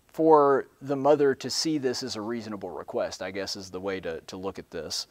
[0.08, 4.00] for the mother to see this as a reasonable request, I guess, is the way
[4.02, 5.08] to, to look at this.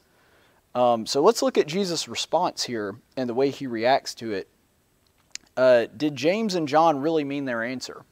[0.75, 4.49] Um, so let's look at Jesus' response here and the way he reacts to it.
[5.57, 8.05] Uh, did James and John really mean their answer?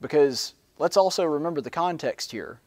[0.00, 2.60] Because let's also remember the context here.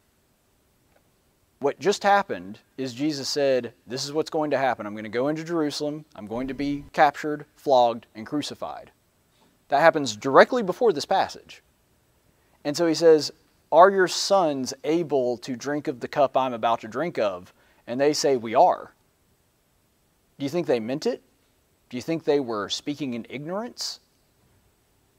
[1.60, 4.86] What just happened is Jesus said, This is what's going to happen.
[4.86, 6.06] I'm going to go into Jerusalem.
[6.16, 8.90] I'm going to be captured, flogged, and crucified.
[9.68, 11.62] That happens directly before this passage.
[12.64, 13.30] And so he says,
[13.70, 17.52] Are your sons able to drink of the cup I'm about to drink of?
[17.86, 18.92] And they say, We are.
[20.38, 21.22] Do you think they meant it?
[21.90, 23.98] Do you think they were speaking in ignorance?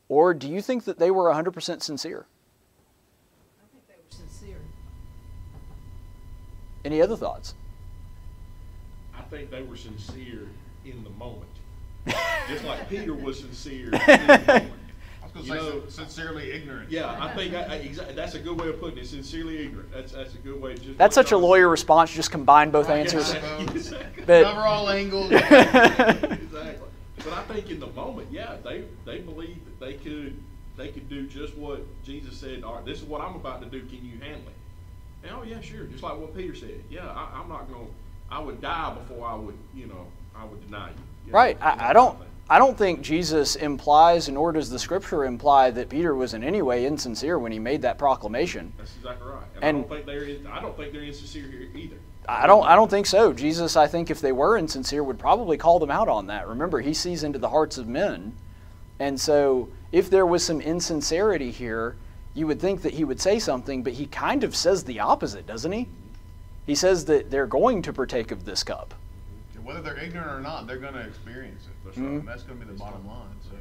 [0.08, 2.26] Or do you think that they were 100% sincere?
[3.60, 4.62] I think they were sincere.
[6.86, 7.56] Any other thoughts?
[9.18, 10.48] I think they were sincere
[10.86, 11.52] in the moment.
[12.48, 14.74] Just like Peter was sincere in the moment.
[15.36, 16.90] I You say know- sincerely ignorant.
[16.92, 19.08] Yeah, I think I, I, exa- that's a good way of putting it.
[19.08, 19.92] Sincerely ignorant.
[19.94, 20.74] That's that's a good way.
[20.74, 21.72] Of just That's such a lawyer said.
[21.72, 22.12] response.
[22.14, 23.34] Just combine both Right, answers.
[23.34, 24.24] exactly, exactly.
[24.26, 25.32] But- Cover all angles.
[25.32, 26.88] exactly.
[27.18, 30.38] But I think in the moment, yeah, they they believed that they could
[30.78, 32.64] they could do just what Jesus said.
[32.64, 33.86] All right, this is what I'm about to do.
[33.86, 35.28] Can you handle it?
[35.28, 35.84] And, oh yeah, sure.
[35.86, 36.84] Just like what Peter said.
[36.90, 37.86] Yeah, I, I'm not going.
[37.86, 37.92] to
[38.32, 40.96] I would die before I would, you know, I would deny you.
[41.28, 41.58] you Right.
[41.62, 42.18] and that I, I don't.
[42.60, 42.86] Kind of thing.
[42.88, 46.62] I don't think Jesus implies, nor does the scripture imply, that Peter was in any
[46.62, 48.74] way insincere when he made that proclamation.
[48.78, 49.44] That's exactly right.
[49.56, 50.24] And, And- I don't think they're.
[50.24, 51.96] in- I don't think they're insincere here either.
[52.30, 53.34] I don't I don't think so.
[53.34, 56.48] Jesus, I think if they were insincere, would probably call them out on that.
[56.48, 58.34] Remember, he sees into the hearts of men.
[59.00, 61.96] And so if there was some insincerity here,
[62.36, 65.48] you would think that he would say something, but he kind of says the opposite,
[65.48, 65.88] doesn't he?
[66.68, 68.94] He says that they're going to partake of this cup.
[69.64, 71.74] Whether they're ignorant or not, they're going to experience it.
[71.86, 72.06] That's Mm-hmm.
[72.08, 72.20] right.
[72.20, 73.36] And that's going to be the bottom line.
[73.44, 73.56] So.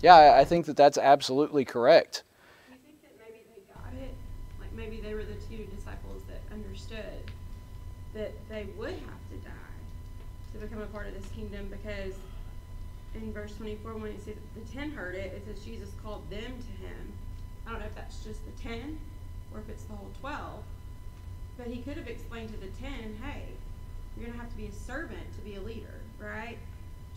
[0.00, 2.24] Yeah, I- I think that that's absolutely correct.
[2.68, 4.14] Do you think that maybe they got it?
[4.60, 7.30] Like maybe they were the two disciples that understood
[8.14, 9.72] that they would have to die
[10.52, 12.14] to become a part of this kingdom because
[13.14, 16.40] in verse 24, when it says the ten heard it, it says Jesus called them
[16.42, 17.12] to him.
[17.66, 18.98] I don't know if that's just the ten
[19.54, 20.62] or if it's the whole 12,
[21.58, 23.44] but he could have explained to the ten, hey,
[24.16, 26.58] you're going to have to be a servant to be a leader, right?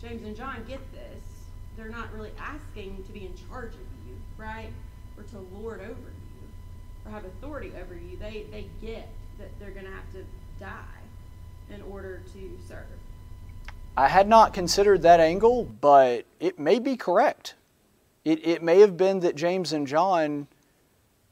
[0.00, 1.24] James and John get this.
[1.76, 4.70] They're not really asking to be in charge of you, right?
[5.16, 8.16] Or to lord over you or have authority over you.
[8.16, 10.24] They they get that they're going to have to
[10.58, 12.86] die in order to serve.
[13.96, 17.54] I had not considered that angle, but it may be correct.
[18.24, 20.48] It, it may have been that James and John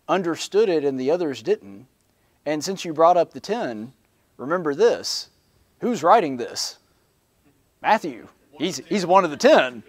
[0.08, 1.86] understood it and the others didn't.
[2.46, 3.92] And since you brought up the 10,
[4.36, 5.28] remember this
[5.80, 6.78] who's writing this?
[7.82, 8.28] Matthew.
[8.58, 9.82] He's, he's one of the 10.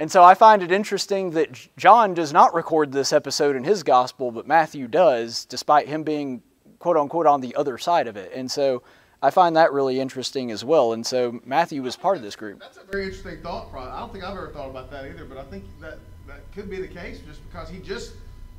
[0.00, 3.82] And so I find it interesting that John does not record this episode in his
[3.82, 6.42] gospel, but Matthew does, despite him being
[6.78, 8.32] quote unquote on the other side of it.
[8.32, 8.82] And so
[9.22, 10.92] I find that really interesting as well.
[10.92, 12.60] And so Matthew was part of this group.
[12.60, 13.70] That's a very interesting thought.
[13.70, 13.92] Process.
[13.94, 16.70] I don't think I've ever thought about that either, but I think that that could
[16.70, 18.12] be the case just because he just,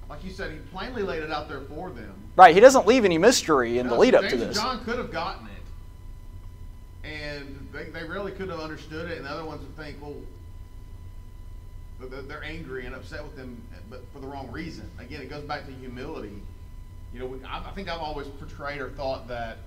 [0.10, 2.13] like you said, he plainly laid it out there for them.
[2.36, 4.58] Right, he doesn't leave any mystery in the lead up James to this.
[4.58, 5.49] John could have gotten it,
[7.10, 10.15] and they, they really could have understood it, and the other ones would think, well,
[12.00, 14.89] they're- angry and upset with him, but for the wrong reason.
[14.98, 16.41] Again, it goes back to humility.
[17.13, 19.58] You know, I think I've always portrayed or thought that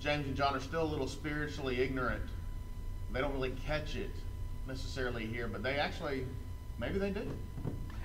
[0.00, 2.22] James and John are still a little spiritually ignorant.
[3.12, 4.10] They don't really catch it
[4.66, 6.26] necessarily here, but they actually,
[6.78, 7.26] maybe they do.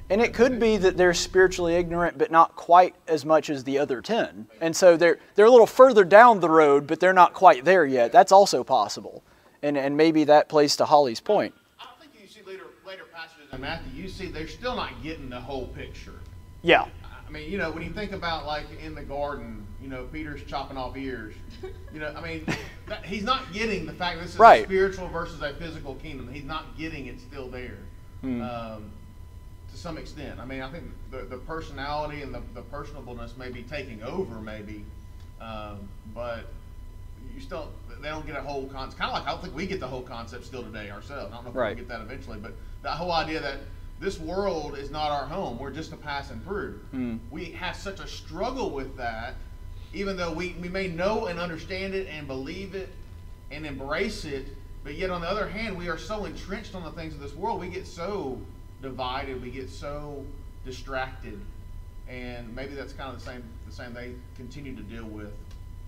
[0.09, 3.79] And it could be that they're spiritually ignorant, but not quite as much as the
[3.79, 4.47] other 10.
[4.61, 7.85] And so they're, they're a little further down the road, but they're not quite there
[7.85, 8.11] yet.
[8.11, 9.23] That's also possible.
[9.61, 11.55] And, and maybe that plays to Holly's point.
[11.79, 15.29] I think you see later later passages in Matthew, you see they're still not getting
[15.29, 16.19] the whole picture.
[16.61, 16.85] Yeah.
[17.25, 20.43] I mean, you know, when you think about like in the garden, you know, Peter's
[20.43, 21.33] chopping off ears.
[21.93, 22.45] You know, I mean,
[22.87, 24.63] that, he's not getting the fact that this is Right.
[24.63, 26.31] a spiritual versus a physical kingdom.
[26.31, 27.77] He's not getting it still there.
[28.21, 28.41] Hmm.
[28.41, 28.91] Um,
[29.83, 30.39] some extent.
[30.39, 34.35] I mean, I think the, the personality and the, the personableness may be taking over,
[34.39, 34.85] maybe,
[35.41, 36.45] um, but
[37.35, 37.69] you still
[38.01, 38.97] they don't get a whole concept.
[38.99, 41.31] Kind of like I don't think we get the whole concept still today ourselves.
[41.33, 41.75] I don't know if Right.
[41.75, 43.59] we'll get that eventually, but that whole idea that
[43.99, 45.59] this world is not our home.
[45.59, 46.79] We're just a passing through.
[46.91, 47.17] Hmm.
[47.29, 49.35] We have such a struggle with that,
[49.93, 52.89] even though we, we may know and understand it and believe it
[53.51, 54.47] and embrace it,
[54.83, 57.33] but yet on the other hand, we are so entrenched on the things of this
[57.33, 58.39] world, we get so
[58.83, 60.23] divided, we get so
[60.63, 61.39] distracted,
[62.07, 65.31] and maybe that's kind of the same the same they continue to deal with,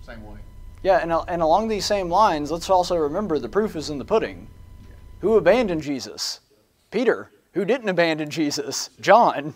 [0.02, 0.38] same way.
[0.82, 4.04] Yeah, and, and along these same lines, let's also remember the proof is in the
[4.04, 4.48] pudding.
[5.20, 6.40] Who abandoned Jesus?
[6.90, 7.30] Peter.
[7.54, 8.90] Who didn't abandon Jesus?
[9.00, 9.54] John.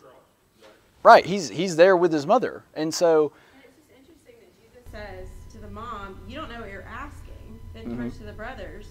[1.03, 2.65] Right, he's, he's there with his mother.
[2.75, 6.61] And so, And it's just interesting that Jesus says to the mom, You don't know
[6.61, 7.61] what you're asking.
[7.75, 8.03] Then he mm-hmm.
[8.03, 8.87] turns to the brothers,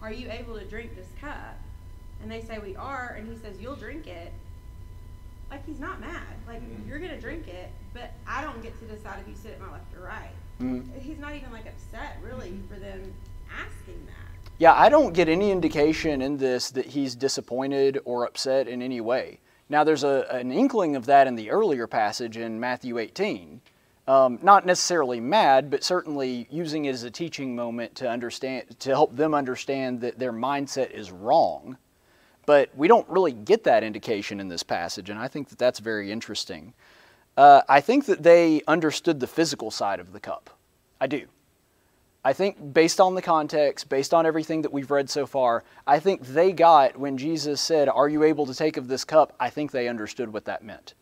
[0.00, 1.58] Are you able to drink this cup?
[2.22, 3.16] And they say, We are.
[3.18, 4.32] And he says, You'll drink it.
[5.50, 6.22] Like he's not mad.
[6.46, 9.52] Like you're going to drink it, but I don't get to decide if you sit
[9.52, 10.30] at my left or right.
[10.60, 13.12] mm, He's not even like upset really for them
[13.52, 14.52] asking that.
[14.58, 19.00] Yeah, I don't get any indication in this that he's disappointed or upset in any
[19.00, 19.40] way.
[19.70, 23.60] Now, there's a, an inkling of that in the earlier passage in Matthew 18.
[24.08, 28.90] Um, not necessarily mad, but certainly using it as a teaching moment to understand, to
[28.90, 31.78] help them understand that their mindset is wrong.
[32.50, 35.78] But we don't really get that indication in this passage, and I think that that's
[35.78, 36.74] very interesting.
[37.36, 40.50] Uh, I think that they understood the physical side of the cup.
[41.00, 41.28] I do.
[42.24, 46.00] I think based on the context, based on everything that we've read so far, I
[46.00, 49.32] think they got when Jesus said, Are you able to take of this cup?
[49.38, 50.94] I think they understood what that meant.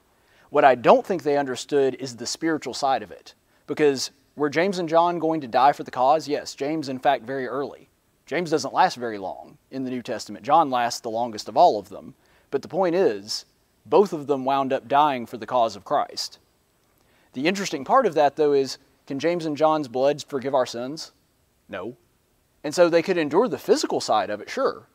[0.50, 3.32] What I don't think they understood is the spiritual side of it.
[3.66, 6.28] Because were James and John going to die for the cause?
[6.28, 7.87] Yes, James, in fact, very early.
[8.28, 10.44] James doesn't last very long in the New Testament.
[10.44, 12.14] John lasts the longest of all of them.
[12.50, 13.46] But the point is,
[13.86, 16.38] both of them wound up dying for the cause of Christ.
[17.32, 18.76] The interesting part of that, though, is
[19.06, 21.12] can James and John's blood forgive our sins?
[21.70, 21.96] No.
[22.62, 24.86] And so they could endure the physical side of it, sure.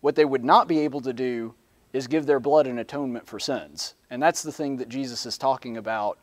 [0.00, 1.54] What they would not be able to do
[1.92, 3.94] is give their blood an atonement for sins.
[4.08, 6.16] And that's the thing that Jesus is talking about.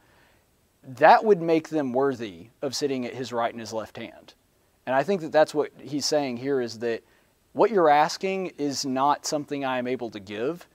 [0.83, 4.35] That would make them worthy of sitting at his right and his left hand.
[4.89, 7.03] And I think that that's what he's saying here is that
[7.53, 10.67] what you're asking is not something I am able to give.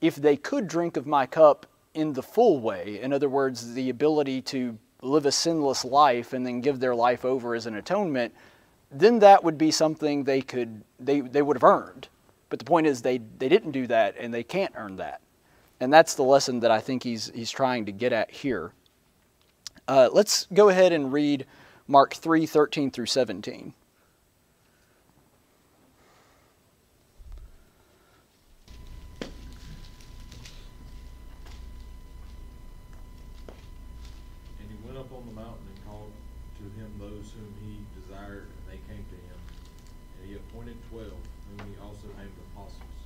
[0.00, 3.88] If they could drink of my cup in the full way, in other words, the
[3.88, 8.34] ability to live a sinless life and then give their life over as an atonement,
[8.90, 12.08] then that would be something they could they, they would have earned.
[12.48, 15.20] But the point is they, they didn't do that and they can't earn that.
[15.78, 18.72] And that's the lesson that I think he's he's trying to get at here.
[19.86, 21.46] Uh, let's go ahead and read
[21.86, 23.74] Mark 3, 13 through 17.
[34.60, 36.12] And he went up on the mountain and called
[36.58, 39.38] to him those whom he desired, and they came to him.
[40.20, 43.00] And he appointed twelve, whom he also named apostles,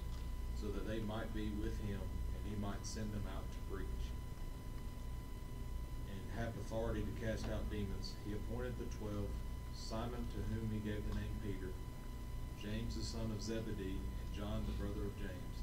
[0.61, 4.05] so that they might be with him, and he might send them out to preach.
[6.13, 8.13] And have authority to cast out demons.
[8.29, 9.29] He appointed the twelve,
[9.73, 11.73] Simon, to whom he gave the name Peter,
[12.61, 15.57] James the son of Zebedee, and John the brother of James,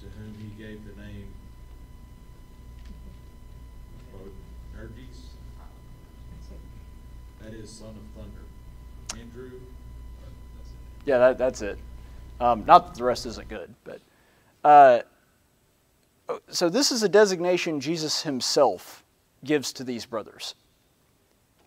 [0.00, 1.34] to whom he gave the name
[7.44, 9.20] that is son of thunder.
[9.20, 9.60] Andrew.
[11.04, 11.78] Yeah, that, that's it.
[12.40, 14.00] Um, not that the rest isn't good, but
[14.64, 15.00] uh,
[16.48, 19.04] so this is a designation Jesus himself
[19.44, 20.54] gives to these brothers.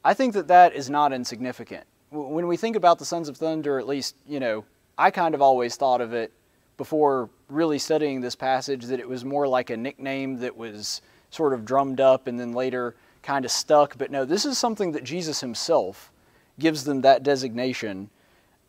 [0.03, 1.85] I think that that is not insignificant.
[2.09, 4.65] When we think about the sons of thunder, at least you know,
[4.97, 6.31] I kind of always thought of it
[6.77, 11.53] before really studying this passage that it was more like a nickname that was sort
[11.53, 13.97] of drummed up and then later kind of stuck.
[13.97, 16.11] But no, this is something that Jesus himself
[16.59, 18.09] gives them that designation.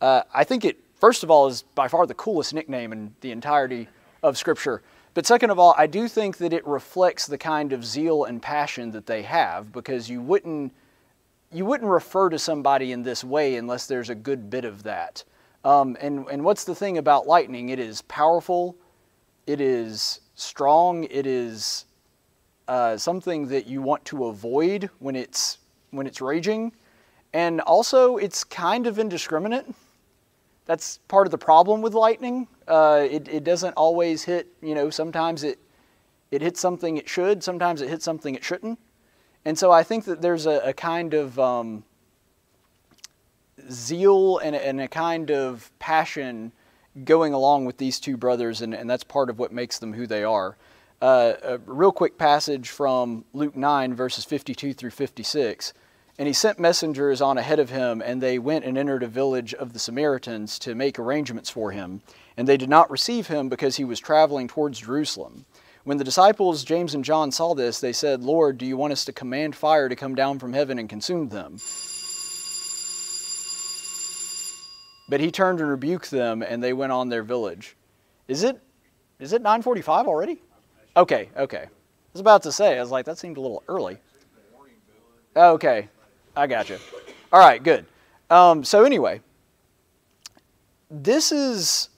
[0.01, 3.31] Uh, I think it, first of all, is by far the coolest nickname in the
[3.31, 3.89] entirety
[4.23, 4.83] of Scripture.
[5.15, 8.41] But second of all, I do think that it reflects the kind of zeal and
[8.41, 10.73] passion that they have because you wouldn't
[11.51, 15.25] you wouldn't refer to somebody in this way unless there's a good bit of that.
[15.65, 17.69] Um, and, and what's the thing about lightning?
[17.71, 18.77] It is powerful,
[19.47, 21.87] it is strong, it is
[22.69, 25.59] uh, something that you want to avoid when it's
[25.91, 26.73] when it's raging,
[27.33, 29.67] and also it's kind of indiscriminate.
[30.67, 32.47] That's part of the problem with lightning.
[32.67, 34.49] Uh, it, it doesn't always hit.
[34.61, 35.59] You know, sometimes it
[36.31, 37.43] it hits something it should.
[37.43, 38.79] Sometimes it hits something it shouldn't.
[39.47, 41.85] And so I think that there's a, a kind of um,
[43.71, 46.53] zeal and, and a kind of passion
[47.05, 50.07] going along with these two brothers, and, and that's part of what makes them who
[50.07, 50.57] they are.
[51.01, 55.73] Uh, a real quick passage from Luke 9, verses 52 through 56.
[56.19, 59.55] And he sent messengers on ahead of him, and they went and entered a village
[59.55, 62.03] of the Samaritans to make arrangements for him.
[62.37, 65.45] And they did not receive him because he was traveling towards Jerusalem.
[65.85, 69.05] When the disciples, James and John, saw this, they said, Lord, do you want us
[69.05, 71.59] to command fire to come down from heaven and consume them?
[75.09, 77.77] But he turned and rebuked them, and they went on their village.
[78.27, 78.61] Is it
[79.19, 80.41] is it 9:45 already?
[80.97, 81.63] Okay, okay.
[81.63, 81.69] I
[82.13, 83.99] was about to say, I was like, that seemed a little early.
[85.37, 85.89] Okay,
[86.37, 86.79] I got you.
[87.33, 87.87] All right, good.
[88.31, 89.21] Um, so anyway,
[90.91, 91.91] this is,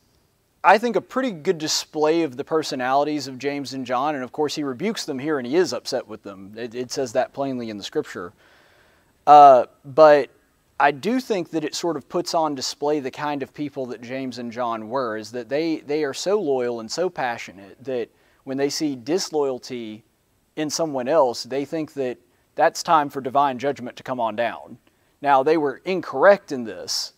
[0.63, 4.33] I think, a pretty good display of the personalities of James and John, and of
[4.33, 6.55] course, he rebukes them here, and he is upset with them.
[6.57, 8.33] It, it says that plainly in the scripture.
[9.27, 10.31] Uh, but
[10.81, 14.01] I do think that it sort of puts on display the kind of people that
[14.01, 18.09] James and John were, is that they, they are so loyal and so passionate that
[18.45, 20.05] when they see disloyalty
[20.57, 22.17] in someone else, they think that
[22.55, 24.79] that's time for divine judgment to come on down.
[25.21, 27.13] Now, they were incorrect in this,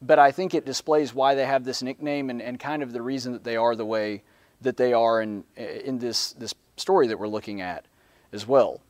[0.00, 3.02] but I think it displays why they have this nickname and, and kind of the
[3.02, 4.22] reason that they are the way
[4.60, 7.84] that they are in, in this, this story that we're looking at
[8.32, 8.80] as well.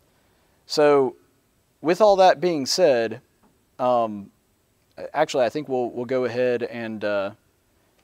[0.66, 1.16] So,
[1.80, 3.22] with all that being said,
[3.78, 4.30] um,
[5.12, 7.30] actually, I think we'll, we'll go ahead and, uh,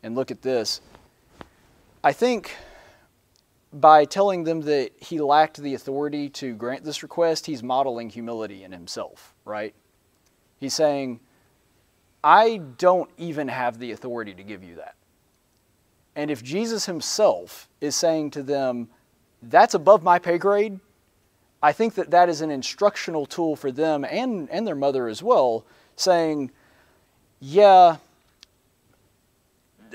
[0.03, 0.81] and look at this.
[2.03, 2.55] I think
[3.73, 8.63] by telling them that he lacked the authority to grant this request, he's modeling humility
[8.63, 9.75] in himself, right?
[10.59, 11.21] He's saying,
[12.23, 14.95] I don't even have the authority to give you that.
[16.17, 18.89] And if Jesus himself is saying to them,
[19.43, 20.79] that's above my pay grade,
[21.65, 25.23] I think that that is an instructional tool for them and, and their mother as
[25.23, 25.65] well,
[25.97, 26.51] saying,
[27.41, 27.97] yeah,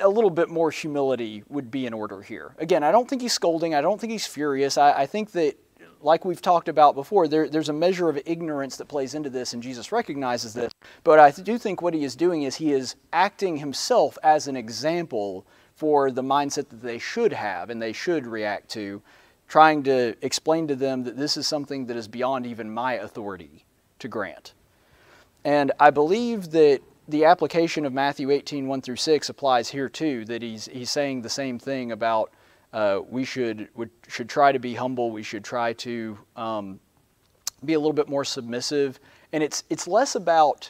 [0.01, 2.55] a little bit more humility would be in order here.
[2.57, 3.75] Again, I don't think he's scolding.
[3.75, 4.79] I don't think he's furious.
[4.79, 5.57] I, I think that,
[6.01, 9.53] like we've talked about before, there, there's a measure of ignorance that plays into this,
[9.53, 10.71] and Jesus recognizes this.
[11.03, 14.57] But I do think what he is doing is he is acting himself as an
[14.57, 15.45] example
[15.75, 19.03] for the mindset that they should have and they should react to,
[19.49, 23.65] trying to explain to them that this is something that is beyond even my authority
[23.97, 24.53] to grant.
[25.43, 30.23] And I believe that the application of Matthew 18, 1 through 6 applies here too,
[30.25, 32.31] that he's, he's saying the same thing about
[32.71, 36.79] uh, we should, would, should try to be humble, we should try to um,
[37.65, 38.99] be a little bit more submissive.
[39.33, 40.69] And it's, it's less about,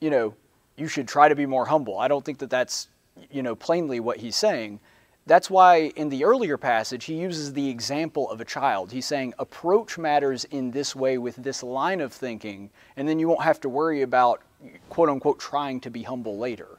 [0.00, 0.34] you know,
[0.76, 1.98] you should try to be more humble.
[1.98, 2.88] I don't think that that's,
[3.30, 4.80] you know, plainly what he's saying.
[5.24, 8.90] That's why in the earlier passage, he uses the example of a child.
[8.90, 13.28] He's saying, approach matters in this way with this line of thinking, and then you
[13.28, 14.42] won't have to worry about,
[14.88, 16.78] quote unquote, trying to be humble later.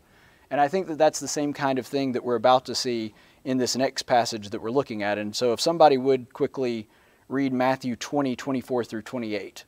[0.52, 3.14] And I think that that's the same kind of thing that we're about to see
[3.46, 5.18] in this next passage that we're looking at.
[5.18, 6.90] And so if somebody would quickly
[7.30, 9.64] read Matthew 20, 24 through 28.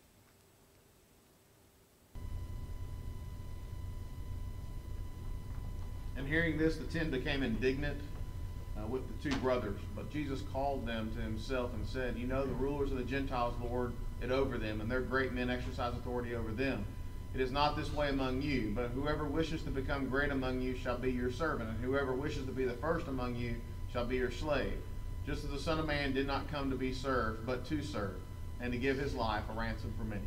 [6.17, 7.99] And hearing this, the ten became indignant
[8.77, 9.79] uh, with the two brothers.
[9.95, 13.55] But Jesus called them to himself and said, You know, the rulers of the Gentiles
[13.61, 16.85] lord it over them, and their great men exercise authority over them.
[17.33, 20.75] It is not this way among you, but whoever wishes to become great among you
[20.75, 23.55] shall be your servant, and whoever wishes to be the first among you
[23.91, 24.77] shall be your slave.
[25.25, 28.15] Just as the Son of Man did not come to be served, but to serve,
[28.61, 30.21] and to give his life a ransom for many.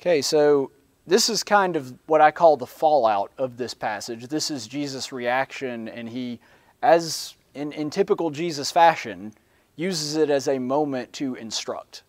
[0.00, 0.70] Okay, so
[1.06, 4.28] this is kind of what I call the fallout of this passage.
[4.28, 6.40] This is Jesus' reaction, and he,
[6.84, 9.32] as in, in typical Jesus fashion,
[9.76, 12.02] uses it as a moment to instruct.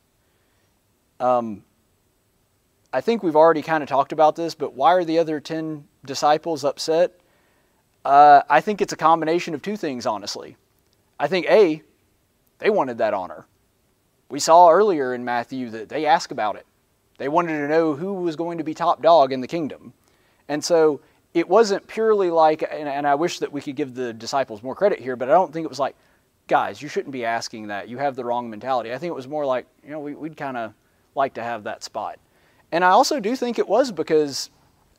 [1.19, 1.63] Um,
[2.91, 5.85] I think we've already kind of talked about this, but why are the other 10
[6.05, 7.19] disciples upset?
[8.03, 10.57] Uh, I think it's a combination of two things, honestly.
[11.19, 11.81] I think A,
[12.59, 13.45] they wanted that honor.
[14.29, 16.65] We saw earlier in Matthew that they asked about it.
[17.17, 19.93] They wanted to know who was going to be top dog in the kingdom.
[20.47, 20.99] And so
[21.35, 24.73] it wasn't purely like, and, and, I wish that we could give the disciples more
[24.73, 25.97] credit here, but I don't think it was like,
[26.47, 27.89] guys, you shouldn't be asking that.
[27.89, 28.93] You have the wrong mentality.
[28.93, 30.73] I think it was more like, you know, we, would kind of
[31.13, 32.19] like to have that spot.
[32.71, 34.49] And I also do think it was because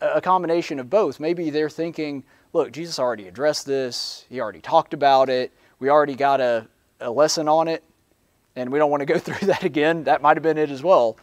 [0.02, 1.18] a combination of both.
[1.20, 2.22] Maybe they're thinking,
[2.52, 6.68] look, Jesus already addressed this, he already talked about it, we already got a,
[7.00, 7.82] a lesson on it,
[8.56, 10.04] and we don't want to go through that again.
[10.04, 11.16] That might have been it as well.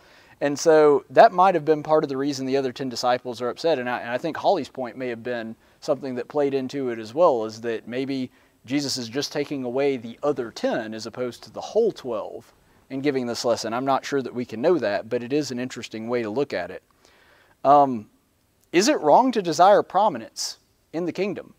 [0.43, 3.47] And so that might have been part of the reason the other 10 disciples are
[3.47, 3.79] upset.
[3.79, 6.99] And I, and I, think Holly's point may have been something that played into it
[6.99, 8.29] as well, is that maybe
[8.65, 12.51] Jesus is just taking away the other 10 as opposed to the whole 12
[12.89, 13.73] and giving this lesson.
[13.73, 16.29] I'm not sure that we can know that, but it is an interesting way to
[16.29, 16.83] look at it.
[17.63, 18.09] Um,
[18.73, 20.57] is it wrong to desire prominence
[20.91, 21.53] in the kingdom?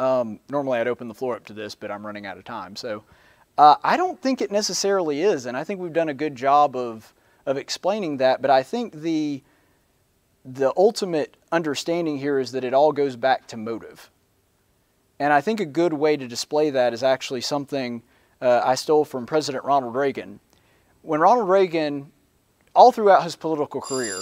[0.00, 2.74] Um, normally I'd open the floor up to this, but I'm running out of time.
[2.74, 3.04] So
[3.56, 6.74] uh, I don't think it necessarily is, and I think we've done a good job
[6.74, 7.14] of,
[7.46, 8.42] of explaining that.
[8.42, 9.42] But I think the,
[10.44, 14.10] the ultimate understanding here is that it all goes back to motive.
[15.18, 18.02] And I think a good way to display that is actually something
[18.40, 20.40] uh, I stole from President Ronald Reagan.
[21.02, 22.10] When Ronald Reagan,
[22.74, 24.20] all throughout his political career,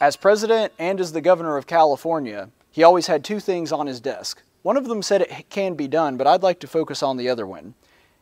[0.00, 4.00] as president and as the governor of California, he always had two things on his
[4.00, 4.42] desk.
[4.62, 7.28] One of them said it can be done, but I'd like to focus on the
[7.28, 7.74] other one.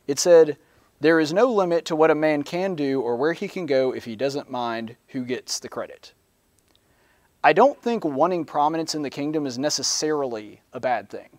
[0.06, 0.56] It said,
[1.00, 3.92] There is no limit to what a man can do or where he can go
[3.94, 6.12] if he doesn't mind who gets the credit.
[7.42, 11.38] I don't think wanting prominence in the kingdom is necessarily a bad thing.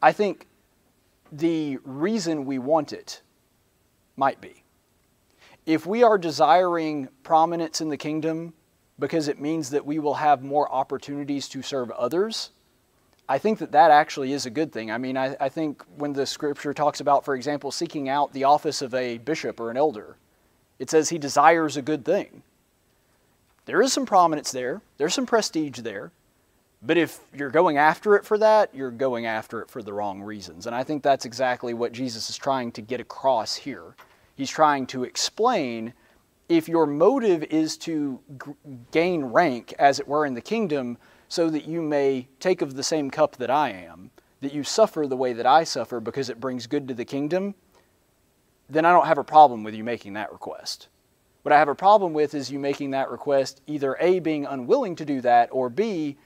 [0.00, 0.46] I think
[1.30, 3.20] the reason we want it
[4.16, 4.64] might be.
[5.66, 8.54] If we are desiring prominence in the kingdom
[8.98, 12.50] because it means that we will have more opportunities to serve others,
[13.28, 14.90] I think that that actually is a good thing.
[14.90, 18.44] I mean, I, I, think when the scripture talks about, for example, seeking out the
[18.44, 20.16] office of a bishop or an elder,
[20.78, 22.42] it says he desires a good thing.
[23.64, 26.12] There is some prominence there, there's some prestige there,
[26.82, 30.20] but if you're going after it for that, you're going after it for the wrong
[30.22, 30.66] reasons.
[30.66, 33.96] And I think that's exactly what Jesus is trying to get across here.
[34.36, 35.94] He's trying to explain
[36.50, 38.20] if your motive is to
[38.90, 40.98] gain rank, as it were, in the kingdom,
[41.34, 45.04] so that you may take of the same cup that I am, that you suffer
[45.04, 47.56] the way that I suffer because it brings good to the kingdom,
[48.70, 50.86] then I don't have a problem with you making that request.
[51.42, 54.94] What I have a problem with is you making that request either A, being unwilling
[54.94, 56.16] to do that, or B,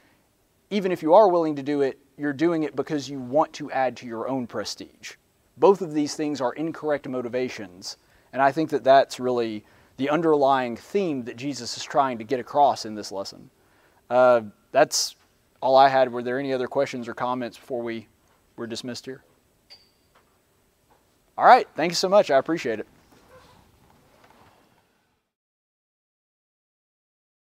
[0.69, 3.71] even if you are willing to do it, you're doing it because you want to
[3.71, 5.15] add to your own prestige.
[5.57, 7.97] Both of these things are incorrect motivations,
[8.35, 9.65] and I think that that's really
[9.97, 13.49] the underlying theme that Jesus is trying to get across in this lesson.
[14.11, 14.43] Uh,
[14.73, 15.17] that's
[15.61, 16.13] all I had.
[16.13, 18.09] Were there any other questions or comments before we
[18.57, 19.23] were dismissed here?
[21.37, 21.69] All right.
[21.77, 22.31] Thank you so much.
[22.31, 22.87] I appreciate it.